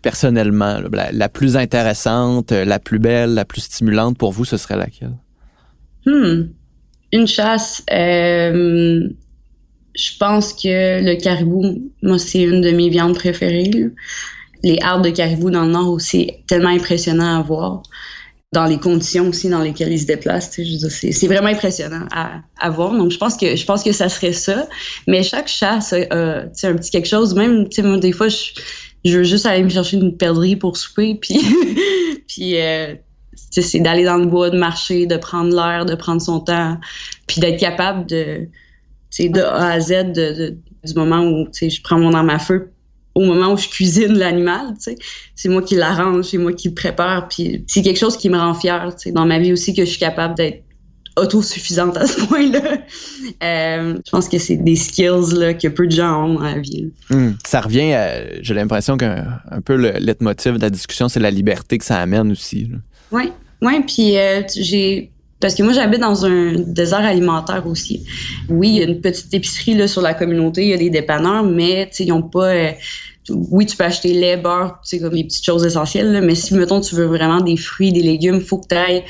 personnellement, 0.00 0.80
la, 0.92 1.28
plus 1.28 1.56
intéressante, 1.56 2.52
la 2.52 2.78
plus 2.78 2.98
belle, 2.98 3.34
la 3.34 3.44
plus 3.44 3.62
stimulante 3.62 4.16
pour 4.16 4.32
vous, 4.32 4.44
ce 4.44 4.56
serait 4.56 4.76
laquelle? 4.76 5.16
Hmm. 6.06 6.48
Une 7.12 7.26
chasse, 7.26 7.82
euh, 7.92 9.08
je 9.94 10.10
pense 10.18 10.52
que 10.52 11.04
le 11.04 11.20
caribou, 11.20 11.90
moi, 12.02 12.18
c'est 12.18 12.42
une 12.42 12.60
de 12.60 12.70
mes 12.70 12.88
viandes 12.88 13.16
préférées. 13.16 13.90
Les 14.62 14.78
arbres 14.82 15.04
de 15.04 15.10
caribou 15.10 15.50
dans 15.50 15.64
le 15.64 15.72
nord 15.72 15.90
aussi, 15.90 16.30
tellement 16.46 16.68
impressionnant 16.68 17.38
à 17.38 17.42
voir 17.42 17.82
dans 18.52 18.64
les 18.64 18.78
conditions 18.78 19.28
aussi 19.28 19.48
dans 19.48 19.60
lesquelles 19.60 19.92
ils 19.92 20.00
se 20.00 20.06
déplacent. 20.06 20.50
C'est 20.50 21.26
vraiment 21.26 21.48
impressionnant 21.48 22.06
à, 22.10 22.70
voir. 22.70 22.92
Donc, 22.96 23.10
je 23.10 23.18
pense 23.18 23.36
que 23.36 23.54
je 23.54 23.64
pense 23.64 23.84
que 23.84 23.92
ça 23.92 24.08
serait 24.08 24.32
ça. 24.32 24.66
Mais 25.06 25.22
chaque 25.22 25.46
chasse 25.46 25.92
a 25.92 25.98
un 25.98 26.74
petit 26.74 26.90
quelque 26.90 27.08
chose. 27.08 27.34
Même, 27.34 27.68
moi, 27.78 27.98
des 27.98 28.12
fois, 28.12 28.28
je, 28.28 28.52
je, 29.04 29.18
veux 29.18 29.24
juste 29.24 29.46
aller 29.46 29.62
me 29.62 29.68
chercher 29.68 29.98
une 29.98 30.16
perdrix 30.16 30.56
pour 30.56 30.76
souper. 30.76 31.14
Puis, 31.14 31.38
puis 32.26 32.60
euh, 32.60 32.96
c'est 33.50 33.80
d'aller 33.80 34.04
dans 34.04 34.16
le 34.16 34.26
bois, 34.26 34.50
de 34.50 34.58
marcher, 34.58 35.06
de 35.06 35.16
prendre 35.16 35.54
l'air, 35.54 35.86
de 35.86 35.94
prendre 35.94 36.20
son 36.20 36.40
temps, 36.40 36.76
puis 37.28 37.40
d'être 37.40 37.60
capable 37.60 38.06
de, 38.06 38.48
de 39.16 39.40
A 39.40 39.70
à 39.70 39.80
Z 39.80 40.12
de, 40.12 40.56
du 40.84 40.94
moment 40.94 41.22
où 41.22 41.46
je 41.52 41.82
prends 41.82 42.00
mon 42.00 42.14
arme 42.14 42.30
à 42.30 42.40
feu 42.40 42.72
au 43.14 43.24
moment 43.24 43.52
où 43.52 43.56
je 43.56 43.68
cuisine 43.68 44.16
l'animal, 44.16 44.74
tu 44.74 44.92
sais. 44.92 44.96
C'est 45.34 45.48
moi 45.48 45.62
qui 45.62 45.74
l'arrange, 45.74 46.26
c'est 46.26 46.38
moi 46.38 46.52
qui 46.52 46.68
le 46.68 46.74
prépare, 46.74 47.28
puis 47.28 47.64
c'est 47.66 47.82
quelque 47.82 47.98
chose 47.98 48.16
qui 48.16 48.30
me 48.30 48.38
rend 48.38 48.54
fière, 48.54 48.94
tu 48.96 49.08
sais, 49.08 49.12
dans 49.12 49.26
ma 49.26 49.38
vie 49.38 49.52
aussi, 49.52 49.74
que 49.74 49.84
je 49.84 49.90
suis 49.90 49.98
capable 49.98 50.34
d'être 50.36 50.62
autosuffisante 51.16 51.96
à 51.96 52.06
ce 52.06 52.20
point-là. 52.26 52.78
Euh, 53.42 53.98
je 54.04 54.10
pense 54.10 54.28
que 54.28 54.38
c'est 54.38 54.56
des 54.56 54.76
skills 54.76 55.34
là, 55.34 55.54
que 55.54 55.68
peu 55.68 55.86
de 55.86 55.92
gens 55.92 56.24
ont 56.24 56.34
dans 56.34 56.44
la 56.44 56.58
vie. 56.58 56.90
Hmm. 57.10 57.32
Ça 57.44 57.60
revient, 57.60 57.94
j'ai 58.42 58.54
l'impression 58.54 58.96
qu'un 58.96 59.40
un 59.50 59.60
peu 59.60 59.76
le 59.76 59.92
leitmotiv 59.98 60.54
de 60.54 60.62
la 60.62 60.70
discussion, 60.70 61.08
c'est 61.08 61.20
la 61.20 61.30
liberté 61.30 61.78
que 61.78 61.84
ça 61.84 61.98
amène 61.98 62.30
aussi. 62.30 62.70
Oui, 63.10 63.32
oui, 63.62 63.82
puis 63.86 64.16
euh, 64.18 64.42
j'ai 64.56 65.10
parce 65.40 65.54
que 65.54 65.62
moi, 65.62 65.72
j'habite 65.72 66.00
dans 66.00 66.26
un 66.26 66.52
désert 66.54 67.00
alimentaire 67.00 67.66
aussi. 67.66 68.04
Oui, 68.50 68.68
il 68.68 68.74
y 68.76 68.80
a 68.82 68.84
une 68.84 69.00
petite 69.00 69.32
épicerie 69.32 69.74
là, 69.74 69.88
sur 69.88 70.02
la 70.02 70.12
communauté, 70.12 70.62
il 70.64 70.68
y 70.68 70.74
a 70.74 70.76
des 70.76 70.90
dépanneurs, 70.90 71.44
mais 71.44 71.90
ils 71.98 72.08
n'ont 72.08 72.22
pas. 72.22 72.54
Euh, 72.54 72.72
oui, 73.30 73.64
tu 73.64 73.76
peux 73.76 73.84
acheter 73.84 74.12
lait, 74.12 74.36
beurre, 74.36 74.80
comme 75.00 75.14
les 75.14 75.24
petites 75.24 75.44
choses 75.44 75.64
essentielles, 75.64 76.12
là, 76.12 76.20
mais 76.20 76.34
si, 76.34 76.54
mettons, 76.54 76.80
tu 76.80 76.94
veux 76.94 77.06
vraiment 77.06 77.40
des 77.40 77.56
fruits, 77.56 77.92
des 77.92 78.02
légumes, 78.02 78.36
il 78.36 78.42
faut 78.42 78.58
que 78.58 78.68
tu 78.68 78.74
ailles 78.74 79.04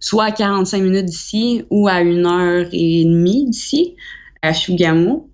soit 0.00 0.24
à 0.24 0.32
45 0.32 0.82
minutes 0.82 1.06
d'ici 1.06 1.64
ou 1.70 1.88
à 1.88 2.00
une 2.00 2.26
heure 2.26 2.66
et 2.72 3.04
demie 3.04 3.46
d'ici, 3.48 3.94
à 4.42 4.52
Chougamau. 4.52 5.28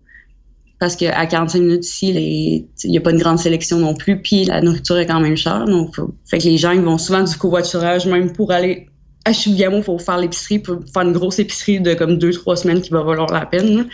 Parce 0.78 0.94
qu'à 0.94 1.24
45 1.24 1.59
minutes 1.61 1.80
d'ici, 1.80 2.68
il 2.85 2.90
n'y 2.90 2.98
a 2.98 3.00
pas 3.00 3.11
une 3.11 3.18
grande 3.18 3.38
sélection 3.38 3.78
non 3.78 3.94
plus, 3.94 4.20
puis 4.20 4.44
la 4.44 4.61
nourriture 4.61 4.98
est 4.98 5.06
quand 5.06 5.20
même 5.20 5.37
chère. 5.37 5.64
Donc, 5.64 5.96
fait 6.26 6.37
que 6.38 6.44
les 6.44 6.59
gens 6.59 6.72
ils 6.72 6.82
vont 6.82 6.98
souvent 6.98 7.22
du 7.22 7.35
covoiturage 7.37 8.06
même 8.06 8.32
pour 8.32 8.52
aller 8.52 8.87
à 9.26 9.32
Chibougamau 9.32 9.82
pour 9.82 10.00
faire 10.00 10.18
l'épicerie, 10.18 10.60
pour 10.60 10.78
faire 10.92 11.02
une 11.02 11.12
grosse 11.12 11.40
épicerie 11.40 11.80
de 11.80 11.94
comme 11.94 12.16
deux, 12.16 12.30
trois 12.30 12.56
semaines 12.56 12.80
qui 12.80 12.90
va 12.90 13.02
valoir 13.02 13.30
la 13.32 13.44
peine. 13.44 13.88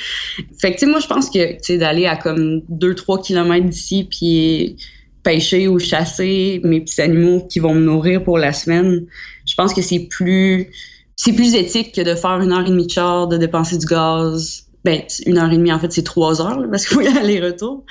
Fait 0.61 0.73
que, 0.73 0.75
tu 0.75 0.81
sais, 0.81 0.87
moi, 0.87 1.01
je 1.01 1.07
pense 1.07 1.31
que, 1.31 1.55
tu 1.55 1.59
sais, 1.62 1.79
d'aller 1.79 2.07
à 2.07 2.16
comme 2.16 2.61
deux, 2.68 2.95
trois 2.95 3.21
kilomètres 3.21 3.66
d'ici, 3.66 4.07
puis 4.09 4.77
pêcher 5.23 5.68
ou 5.68 5.79
chasser 5.79 6.61
mes 6.64 6.83
petits 6.83 7.01
animaux 7.01 7.47
qui 7.49 7.61
vont 7.61 7.75
me 7.75 7.81
nourrir 7.81 8.23
pour 8.23 8.37
la 8.37 8.53
semaine, 8.53 9.07
je 9.47 9.55
pense 9.55 9.73
que 9.73 9.81
c'est 9.81 10.07
plus, 10.11 10.71
c'est 11.16 11.33
plus 11.33 11.55
éthique 11.55 11.95
que 11.95 12.03
de 12.03 12.14
faire 12.14 12.40
une 12.40 12.53
heure 12.53 12.66
et 12.66 12.71
demie 12.71 12.87
de 12.87 12.90
char, 12.90 13.27
de 13.27 13.38
dépenser 13.38 13.79
du 13.79 13.87
gaz, 13.87 14.62
ben, 14.85 15.03
une 15.27 15.38
heure 15.38 15.51
et 15.53 15.57
demie, 15.57 15.73
en 15.73 15.79
fait, 15.79 15.92
c'est 15.92 16.03
trois 16.03 16.40
heures, 16.40 16.61
parce 16.71 16.87
qu'il 16.87 17.03
y 17.03 17.07
aller-retour, 17.18 17.85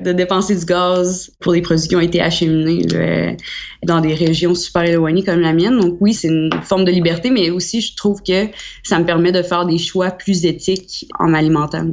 de 0.00 0.12
dépenser 0.12 0.56
du 0.56 0.64
gaz 0.64 1.30
pour 1.40 1.52
des 1.52 1.60
produits 1.60 1.88
qui 1.88 1.96
ont 1.96 2.00
été 2.00 2.22
acheminés 2.22 2.86
dans 3.84 4.00
des 4.00 4.14
régions 4.14 4.54
super 4.54 4.82
éloignées 4.82 5.22
comme 5.22 5.40
la 5.40 5.52
mienne. 5.52 5.78
Donc 5.78 5.98
oui, 6.00 6.14
c'est 6.14 6.28
une 6.28 6.50
forme 6.62 6.84
de 6.84 6.90
liberté, 6.90 7.30
mais 7.30 7.50
aussi, 7.50 7.80
je 7.80 7.94
trouve 7.96 8.22
que 8.22 8.46
ça 8.82 8.98
me 8.98 9.04
permet 9.04 9.32
de 9.32 9.42
faire 9.42 9.66
des 9.66 9.78
choix 9.78 10.10
plus 10.10 10.46
éthiques 10.46 11.06
en 11.18 11.28
m'alimentant. 11.28 11.86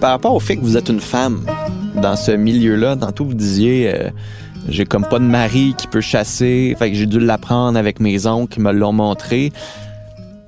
Par 0.00 0.12
rapport 0.12 0.34
au 0.34 0.40
fait 0.40 0.56
que 0.56 0.62
vous 0.62 0.78
êtes 0.78 0.88
une 0.88 1.00
femme 1.00 1.44
dans 2.00 2.16
ce 2.16 2.32
milieu-là, 2.32 2.96
tantôt 2.96 3.26
vous 3.26 3.34
disiez... 3.34 3.92
Euh, 3.94 4.10
j'ai 4.70 4.84
comme 4.84 5.04
pas 5.04 5.18
de 5.18 5.24
mari 5.24 5.74
qui 5.76 5.86
peut 5.86 6.00
chasser, 6.00 6.74
fait 6.78 6.90
que 6.90 6.96
j'ai 6.96 7.06
dû 7.06 7.20
l'apprendre 7.20 7.78
avec 7.78 8.00
mes 8.00 8.26
oncles 8.26 8.54
qui 8.54 8.60
me 8.60 8.72
l'ont 8.72 8.92
montré. 8.92 9.52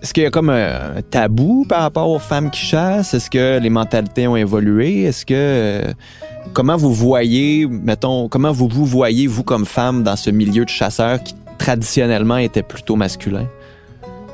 Est-ce 0.03 0.13
qu'il 0.15 0.23
y 0.25 0.27
a 0.27 0.31
comme 0.31 0.51
un 0.51 1.01
tabou 1.11 1.65
par 1.69 1.83
rapport 1.83 2.09
aux 2.09 2.19
femmes 2.19 2.51
qui 2.51 2.65
chassent? 2.65 3.15
Est-ce 3.15 3.31
que 3.31 3.61
les 3.61 3.71
mentalités 3.71 4.27
ont 4.27 4.37
évolué? 4.37 5.03
Est-ce 5.03 5.25
que 5.25 5.35
euh, 5.37 5.93
comment 6.53 6.77
vous 6.77 6.93
voyez, 6.93 7.67
mettons, 7.67 8.29
comment 8.29 8.51
vous 8.51 8.69
vous 8.69 8.85
voyez 8.85 9.27
vous 9.27 9.45
comme 9.45 9.65
femme 9.65 10.03
dans 10.03 10.17
ce 10.17 10.31
milieu 10.31 10.65
de 10.65 10.71
chasseurs 10.71 11.23
qui 11.23 11.35
traditionnellement 11.59 12.39
était 12.39 12.65
plutôt 12.65 12.97
masculin? 12.97 13.47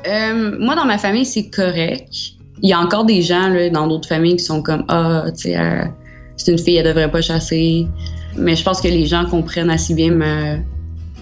Euh, 0.07 0.57
moi, 0.59 0.75
dans 0.75 0.85
ma 0.85 0.97
famille, 0.97 1.25
c'est 1.25 1.49
correct. 1.49 2.09
Il 2.61 2.69
y 2.69 2.73
a 2.73 2.79
encore 2.79 3.05
des 3.05 3.21
gens 3.21 3.49
là, 3.49 3.69
dans 3.69 3.87
d'autres 3.87 4.07
familles 4.07 4.37
qui 4.37 4.43
sont 4.43 4.63
comme 4.63 4.85
ah, 4.87 5.25
tu 5.27 5.43
sais, 5.43 5.57
euh, 5.57 5.85
c'est 6.35 6.51
une 6.51 6.57
fille, 6.57 6.77
elle 6.77 6.87
devrait 6.87 7.11
pas 7.11 7.21
chasser. 7.21 7.87
Mais 8.35 8.55
je 8.55 8.63
pense 8.63 8.81
que 8.81 8.87
les 8.87 9.05
gens 9.05 9.25
comprennent 9.25 9.69
assez 9.69 9.93
bien 9.93 10.11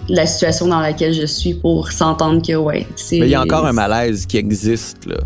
la 0.08 0.26
situation 0.26 0.66
dans 0.66 0.80
laquelle 0.80 1.12
je 1.12 1.26
suis 1.26 1.54
pour 1.54 1.90
s'entendre 1.92 2.40
que, 2.46 2.54
ouais, 2.54 2.86
c'est. 2.96 3.18
Mais 3.18 3.26
il 3.26 3.30
y 3.30 3.34
a 3.34 3.42
encore 3.42 3.66
un 3.66 3.72
malaise 3.72 4.26
qui 4.26 4.36
existe, 4.36 5.06
là. 5.06 5.18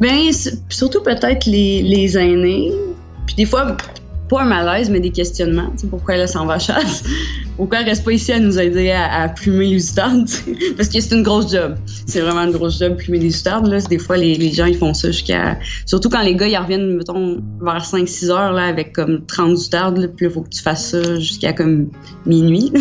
Ben, 0.00 0.30
surtout 0.68 1.02
peut-être 1.02 1.46
les, 1.46 1.82
les 1.82 2.18
aînés. 2.18 2.70
Puis 3.26 3.36
des 3.36 3.46
fois, 3.46 3.76
pas 4.28 4.42
un 4.42 4.44
malaise, 4.44 4.90
mais 4.90 5.00
des 5.00 5.10
questionnements. 5.10 5.72
pourquoi 5.90 6.16
elle 6.16 6.28
s'en 6.28 6.46
va 6.46 6.58
chasse? 6.58 7.02
Pourquoi 7.56 7.80
elle 7.80 7.86
reste 7.86 8.04
pas 8.04 8.12
ici 8.12 8.32
à 8.32 8.38
nous 8.38 8.58
aider 8.58 8.90
à, 8.90 9.30
plumer 9.30 9.66
les 9.66 9.90
outardes? 9.90 10.28
Parce 10.76 10.90
que 10.90 11.00
c'est 11.00 11.14
une 11.14 11.22
grosse 11.22 11.50
job. 11.50 11.76
C'est 12.06 12.20
vraiment 12.20 12.42
une 12.42 12.50
grosse 12.50 12.78
job, 12.78 12.96
plumer 12.96 13.18
les 13.18 13.38
outardes. 13.38 13.66
Là. 13.66 13.80
Des 13.80 13.98
fois, 13.98 14.18
les, 14.18 14.52
gens, 14.52 14.66
ils 14.66 14.76
font 14.76 14.92
ça 14.92 15.10
jusqu'à... 15.10 15.58
Surtout 15.86 16.10
quand 16.10 16.20
les 16.20 16.34
gars, 16.34 16.48
ils 16.48 16.56
reviennent, 16.56 16.96
mettons, 16.96 17.42
vers 17.62 17.82
5-6 17.82 18.30
heures, 18.30 18.52
là, 18.52 18.66
avec 18.66 18.92
comme 18.92 19.24
30 19.24 19.56
outardes. 19.56 19.96
Là, 19.96 20.08
puis 20.08 20.26
il 20.26 20.32
faut 20.32 20.42
que 20.42 20.50
tu 20.50 20.60
fasses 20.60 20.90
ça 20.90 21.18
jusqu'à 21.18 21.54
comme 21.54 21.88
minuit. 22.26 22.72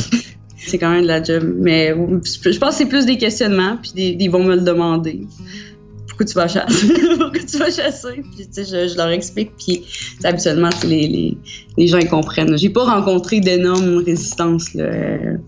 c'est 0.56 0.78
quand 0.78 0.90
même 0.90 1.02
de 1.02 1.08
la 1.08 1.22
job. 1.22 1.42
Mais 1.58 1.88
je 1.88 2.58
pense 2.58 2.70
que 2.70 2.74
c'est 2.76 2.86
plus 2.86 3.06
des 3.06 3.18
questionnements, 3.18 3.76
puis 3.82 3.92
ils 3.96 4.30
vont 4.30 4.44
me 4.44 4.54
le 4.54 4.62
demander 4.62 5.26
pourquoi 6.24 6.24
tu 6.24 6.34
vas 6.34 6.48
chasser? 6.48 6.92
pourquoi 7.18 7.42
tu 7.42 7.58
vas 7.58 7.70
chasser? 7.70 8.22
Puis, 8.36 8.46
tu 8.46 8.64
sais, 8.64 8.88
je, 8.88 8.96
leur 8.96 9.08
explique, 9.08 9.52
puis 9.56 9.84
habituellement, 10.24 10.70
les, 10.84 11.08
les, 11.08 11.36
les, 11.76 11.86
gens 11.86 12.00
comprennent. 12.08 12.56
J'ai 12.56 12.70
pas 12.70 12.84
rencontré 12.84 13.40
d'énormes 13.40 13.98
résistances 13.98 14.76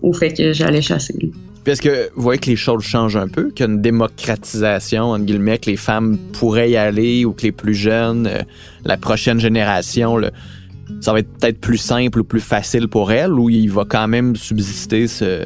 au 0.01 0.13
fait 0.13 0.33
que 0.33 0.53
j'allais 0.53 0.81
chasser. 0.81 1.15
Est-ce 1.65 1.81
que 1.81 2.11
vous 2.15 2.21
voyez 2.21 2.39
que 2.39 2.49
les 2.49 2.55
choses 2.55 2.83
changent 2.83 3.17
un 3.17 3.27
peu, 3.27 3.49
qu'il 3.49 3.65
y 3.65 3.69
a 3.69 3.71
une 3.71 3.81
démocratisation, 3.81 5.05
entre 5.05 5.25
guillemets, 5.25 5.57
que 5.57 5.71
les 5.71 5.77
femmes 5.77 6.17
pourraient 6.33 6.69
y 6.69 6.77
aller 6.77 7.25
ou 7.25 7.33
que 7.33 7.41
les 7.41 7.51
plus 7.51 7.73
jeunes, 7.73 8.27
euh, 8.27 8.41
la 8.83 8.97
prochaine 8.97 9.39
génération, 9.39 10.21
ça 11.01 11.11
va 11.11 11.19
être 11.19 11.31
peut-être 11.39 11.59
plus 11.59 11.77
simple 11.77 12.19
ou 12.19 12.23
plus 12.23 12.39
facile 12.39 12.87
pour 12.87 13.11
elles 13.11 13.33
ou 13.33 13.49
il 13.49 13.71
va 13.71 13.83
quand 13.83 14.07
même 14.07 14.35
subsister 14.35 15.07
ce, 15.07 15.43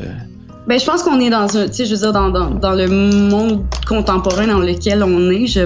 ben, 0.70 0.80
je 0.80 0.86
pense 0.86 1.02
qu'on 1.02 1.20
est 1.20 1.32
dans 1.32 1.58
un, 1.58 1.66
je 1.66 1.90
veux 1.90 1.98
dire, 1.98 2.14
dans, 2.14 2.30
dans, 2.30 2.52
dans, 2.52 2.74
le 2.74 2.88
monde 2.88 3.64
contemporain 3.88 4.46
dans 4.46 4.60
lequel 4.60 5.02
on 5.02 5.32
est, 5.32 5.48
je 5.48 5.62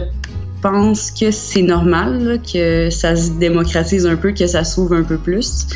pense 0.61 1.11
que 1.11 1.29
c'est 1.29 1.61
normal 1.61 2.39
que 2.41 2.89
ça 2.89 3.13
se 3.17 3.31
démocratise 3.31 4.07
un 4.07 4.15
peu, 4.15 4.31
que 4.31 4.47
ça 4.47 4.63
s'ouvre 4.63 4.95
un 4.95 5.03
peu 5.03 5.17
plus. 5.17 5.67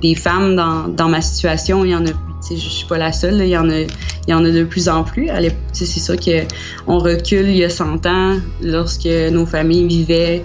Des 0.00 0.14
femmes 0.14 0.56
dans, 0.56 0.88
dans 0.88 1.10
ma 1.10 1.20
situation, 1.20 1.84
il 1.84 1.90
y 1.90 1.94
en 1.94 2.06
a 2.06 2.10
je 2.50 2.56
suis 2.56 2.86
pas 2.86 2.98
la 2.98 3.12
seule. 3.12 3.40
Il 3.40 3.48
y 3.48 3.56
en 3.56 3.68
a, 3.68 3.80
y 4.26 4.34
en 4.34 4.44
a 4.44 4.50
de 4.50 4.64
plus 4.64 4.88
en 4.88 5.04
plus. 5.04 5.28
C'est 5.72 5.86
sûr 5.86 6.16
que 6.16 6.44
on 6.86 6.98
recule 6.98 7.48
il 7.48 7.56
y 7.56 7.64
a 7.64 7.70
100 7.70 8.06
ans, 8.06 8.38
lorsque 8.62 9.06
nos 9.06 9.46
familles 9.46 9.86
vivaient 9.86 10.44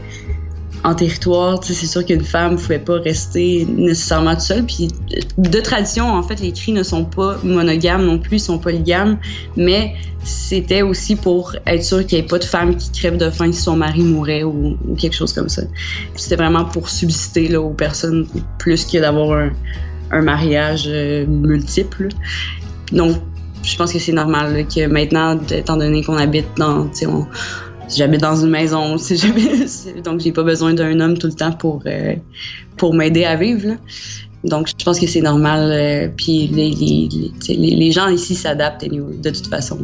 en 0.86 0.93
territoire, 0.93 1.63
c'est 1.63 1.74
sûr 1.88 2.06
qu'une 2.06 2.24
femme 2.24 2.54
ne 2.54 2.58
pouvait 2.58 2.78
pas 2.78 3.00
rester 3.00 3.65
nécessairement 3.67 4.34
toute 4.34 4.41
seule. 4.41 4.65
Puis 4.65 4.89
de 5.39 5.60
tradition, 5.60 6.08
en 6.08 6.21
fait, 6.21 6.39
les 6.39 6.52
cris 6.52 6.74
ne 6.74 6.84
sont 6.84 7.06
pas 7.06 7.38
monogames 7.43 8.06
non 8.06 8.19
plus, 8.19 8.38
ils 8.38 8.39
sont 8.39 8.60
polygames, 8.60 9.17
mais 9.58 9.95
c'était 10.24 10.84
aussi 10.84 11.15
pour 11.15 11.56
être 11.65 11.84
sûr 11.84 12.06
qu'il 12.06 12.19
n'y 12.19 12.26
ait 12.26 12.28
pas 12.28 12.38
de 12.38 12.43
femme 12.43 12.76
qui 12.76 12.91
crève 12.91 13.17
de 13.17 13.32
faim 13.32 13.52
si 13.52 13.62
son 13.62 13.76
mari 13.76 14.04
mourait 14.04 14.43
ou, 14.43 14.78
quelque 14.95 15.15
chose 15.15 15.34
comme 15.34 15.50
ça. 15.50 15.63
C'était 16.15 16.36
vraiment 16.36 16.65
pour 16.65 16.88
subsister 16.88 17.56
aux 17.58 17.71
personnes 17.71 18.28
plus 18.60 18.86
que 18.86 19.00
d'avoir 19.00 19.50
un, 20.12 20.21
mariage 20.21 20.84
euh, 20.88 21.26
multiple. 21.26 22.10
Donc, 22.91 23.15
je 23.63 23.76
pense 23.76 23.91
que 23.91 23.98
c'est 23.98 24.13
normal 24.13 24.67
que 24.67 24.86
maintenant, 24.86 25.39
étant 25.50 25.78
donné 25.78 26.04
qu'on 26.04 26.17
habite 26.17 26.45
dans, 26.58 26.88
j'habite 27.89 28.21
dans 28.21 28.36
une 28.36 28.50
maison, 28.50 28.98
si 29.00 29.17
donc 30.04 30.19
j'ai 30.19 30.32
pas 30.32 30.43
besoin 30.43 30.74
d'un 30.74 31.00
homme 31.00 31.17
tout 31.17 31.28
le 31.28 31.34
temps 31.34 31.52
pour 31.52 31.82
euh, 31.86 32.15
pour 32.78 32.93
m'aider 32.93 33.26
à 33.26 33.36
vivre. 33.36 33.76
Donc 34.43 34.67
je 34.67 34.84
pense 34.84 35.00
que 35.00 35.08
c'est 35.08 35.21
normal. 35.21 35.71
Euh, 35.71 36.08
puis 36.15 36.48
les, 36.48 36.71
les, 36.71 37.76
les, 37.76 37.91
gens 37.91 38.08
ici 38.10 38.36
s'adaptent 38.36 38.86
de 38.86 39.30
toute 39.30 39.48
façon. 39.48 39.80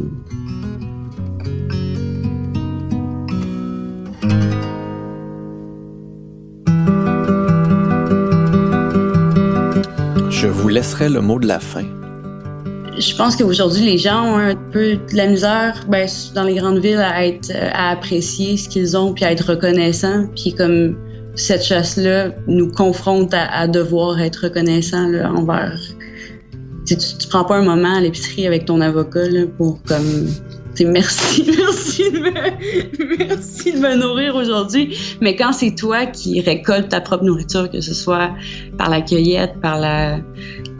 Je 10.30 10.46
vous 10.48 10.68
laisserai 10.68 11.08
le 11.08 11.20
mot 11.20 11.38
de 11.38 11.46
la 11.46 11.60
fin 11.60 11.84
je 13.02 13.16
pense 13.16 13.36
qu'aujourd'hui, 13.36 13.84
les 13.84 13.98
gens 13.98 14.24
ont 14.24 14.38
un 14.38 14.54
peu 14.54 14.94
de 14.96 15.16
la 15.16 15.26
misère 15.26 15.84
ben, 15.88 16.08
dans 16.34 16.44
les 16.44 16.54
grandes 16.54 16.78
villes 16.78 17.00
à, 17.00 17.26
être, 17.26 17.50
à 17.72 17.90
apprécier 17.90 18.56
ce 18.56 18.68
qu'ils 18.68 18.96
ont 18.96 19.12
puis 19.12 19.24
à 19.24 19.32
être 19.32 19.50
reconnaissants. 19.50 20.26
Puis 20.36 20.54
comme 20.54 20.96
cette 21.34 21.64
chasse-là 21.64 22.30
nous 22.46 22.70
confronte 22.70 23.34
à, 23.34 23.66
devoir 23.66 24.20
être 24.20 24.44
reconnaissant 24.44 25.08
là, 25.08 25.30
envers. 25.32 25.80
Tu, 26.86 26.96
tu, 26.96 27.28
prends 27.28 27.44
pas 27.44 27.56
un 27.56 27.64
moment 27.64 27.94
à 27.96 28.00
l'épicerie 28.00 28.46
avec 28.46 28.64
ton 28.66 28.80
avocat 28.80 29.28
pour 29.56 29.82
comme 29.84 30.26
merci, 30.80 31.44
merci 31.56 32.10
de, 32.10 32.18
me, 32.18 33.18
merci 33.18 33.72
de 33.72 33.78
me 33.78 33.94
nourrir 33.96 34.34
aujourd'hui. 34.34 34.96
Mais 35.20 35.36
quand 35.36 35.52
c'est 35.52 35.74
toi 35.74 36.06
qui 36.06 36.40
récoltes 36.40 36.88
ta 36.88 37.00
propre 37.00 37.24
nourriture, 37.24 37.70
que 37.70 37.80
ce 37.80 37.94
soit 37.94 38.30
par 38.78 38.88
la 38.88 39.00
cueillette, 39.00 39.60
par 39.60 39.78
la, 39.78 40.18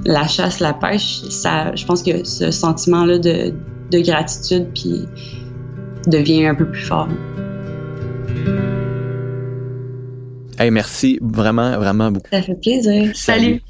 la 0.04 0.26
chasse, 0.26 0.60
la 0.60 0.72
pêche, 0.72 1.22
ça, 1.30 1.74
je 1.74 1.84
pense 1.84 2.02
que 2.02 2.24
ce 2.24 2.50
sentiment-là 2.50 3.18
de, 3.18 3.52
de 3.90 3.98
gratitude 4.00 4.66
puis 4.74 5.06
devient 6.06 6.46
un 6.46 6.54
peu 6.54 6.66
plus 6.66 6.82
fort. 6.82 7.08
Hey, 10.58 10.70
merci 10.70 11.18
vraiment, 11.20 11.76
vraiment 11.78 12.10
beaucoup. 12.10 12.28
Ça 12.30 12.42
fait 12.42 12.60
plaisir. 12.60 13.10
Salut. 13.14 13.62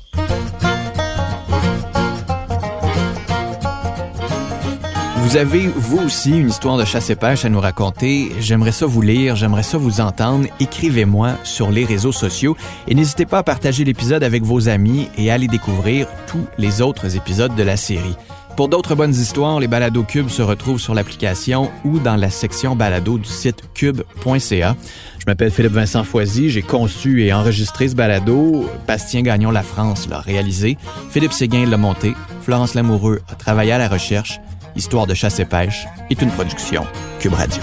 Vous 5.22 5.36
avez, 5.36 5.68
vous 5.68 5.98
aussi, 5.98 6.36
une 6.36 6.48
histoire 6.48 6.76
de 6.76 6.84
chasse 6.84 7.08
et 7.10 7.14
pêche 7.14 7.44
à 7.44 7.48
nous 7.48 7.60
raconter. 7.60 8.32
J'aimerais 8.40 8.72
ça 8.72 8.86
vous 8.86 9.00
lire, 9.00 9.36
j'aimerais 9.36 9.62
ça 9.62 9.78
vous 9.78 10.00
entendre. 10.00 10.48
Écrivez-moi 10.58 11.34
sur 11.44 11.70
les 11.70 11.84
réseaux 11.84 12.10
sociaux 12.10 12.56
et 12.88 12.94
n'hésitez 12.96 13.24
pas 13.24 13.38
à 13.38 13.42
partager 13.44 13.84
l'épisode 13.84 14.24
avec 14.24 14.42
vos 14.42 14.68
amis 14.68 15.08
et 15.16 15.30
à 15.30 15.34
aller 15.34 15.46
découvrir 15.46 16.08
tous 16.26 16.44
les 16.58 16.82
autres 16.82 17.16
épisodes 17.16 17.54
de 17.54 17.62
la 17.62 17.76
série. 17.76 18.16
Pour 18.56 18.68
d'autres 18.68 18.96
bonnes 18.96 19.14
histoires, 19.14 19.60
les 19.60 19.68
balados 19.68 20.02
Cube 20.02 20.28
se 20.28 20.42
retrouvent 20.42 20.80
sur 20.80 20.92
l'application 20.92 21.70
ou 21.84 22.00
dans 22.00 22.16
la 22.16 22.28
section 22.28 22.74
balado 22.74 23.16
du 23.16 23.28
site 23.28 23.62
cube.ca. 23.74 24.76
Je 25.18 25.24
m'appelle 25.28 25.52
Philippe 25.52 25.72
Vincent 25.72 26.02
Foisy, 26.02 26.50
j'ai 26.50 26.62
conçu 26.62 27.22
et 27.24 27.32
enregistré 27.32 27.86
ce 27.88 27.94
balado. 27.94 28.68
Bastien 28.88 29.22
Gagnon 29.22 29.52
La 29.52 29.62
France 29.62 30.08
l'a 30.10 30.18
réalisé. 30.18 30.76
Philippe 31.10 31.32
Séguin 31.32 31.64
l'a 31.64 31.76
monté. 31.76 32.12
Florence 32.42 32.74
Lamoureux 32.74 33.20
a 33.30 33.36
travaillé 33.36 33.70
à 33.70 33.78
la 33.78 33.88
recherche. 33.88 34.40
Histoire 34.74 35.06
de 35.06 35.14
chasse 35.14 35.38
et 35.40 35.44
pêche 35.44 35.86
est 36.10 36.22
une 36.22 36.30
production 36.30 36.86
Cube 37.20 37.34
Radio. 37.34 37.62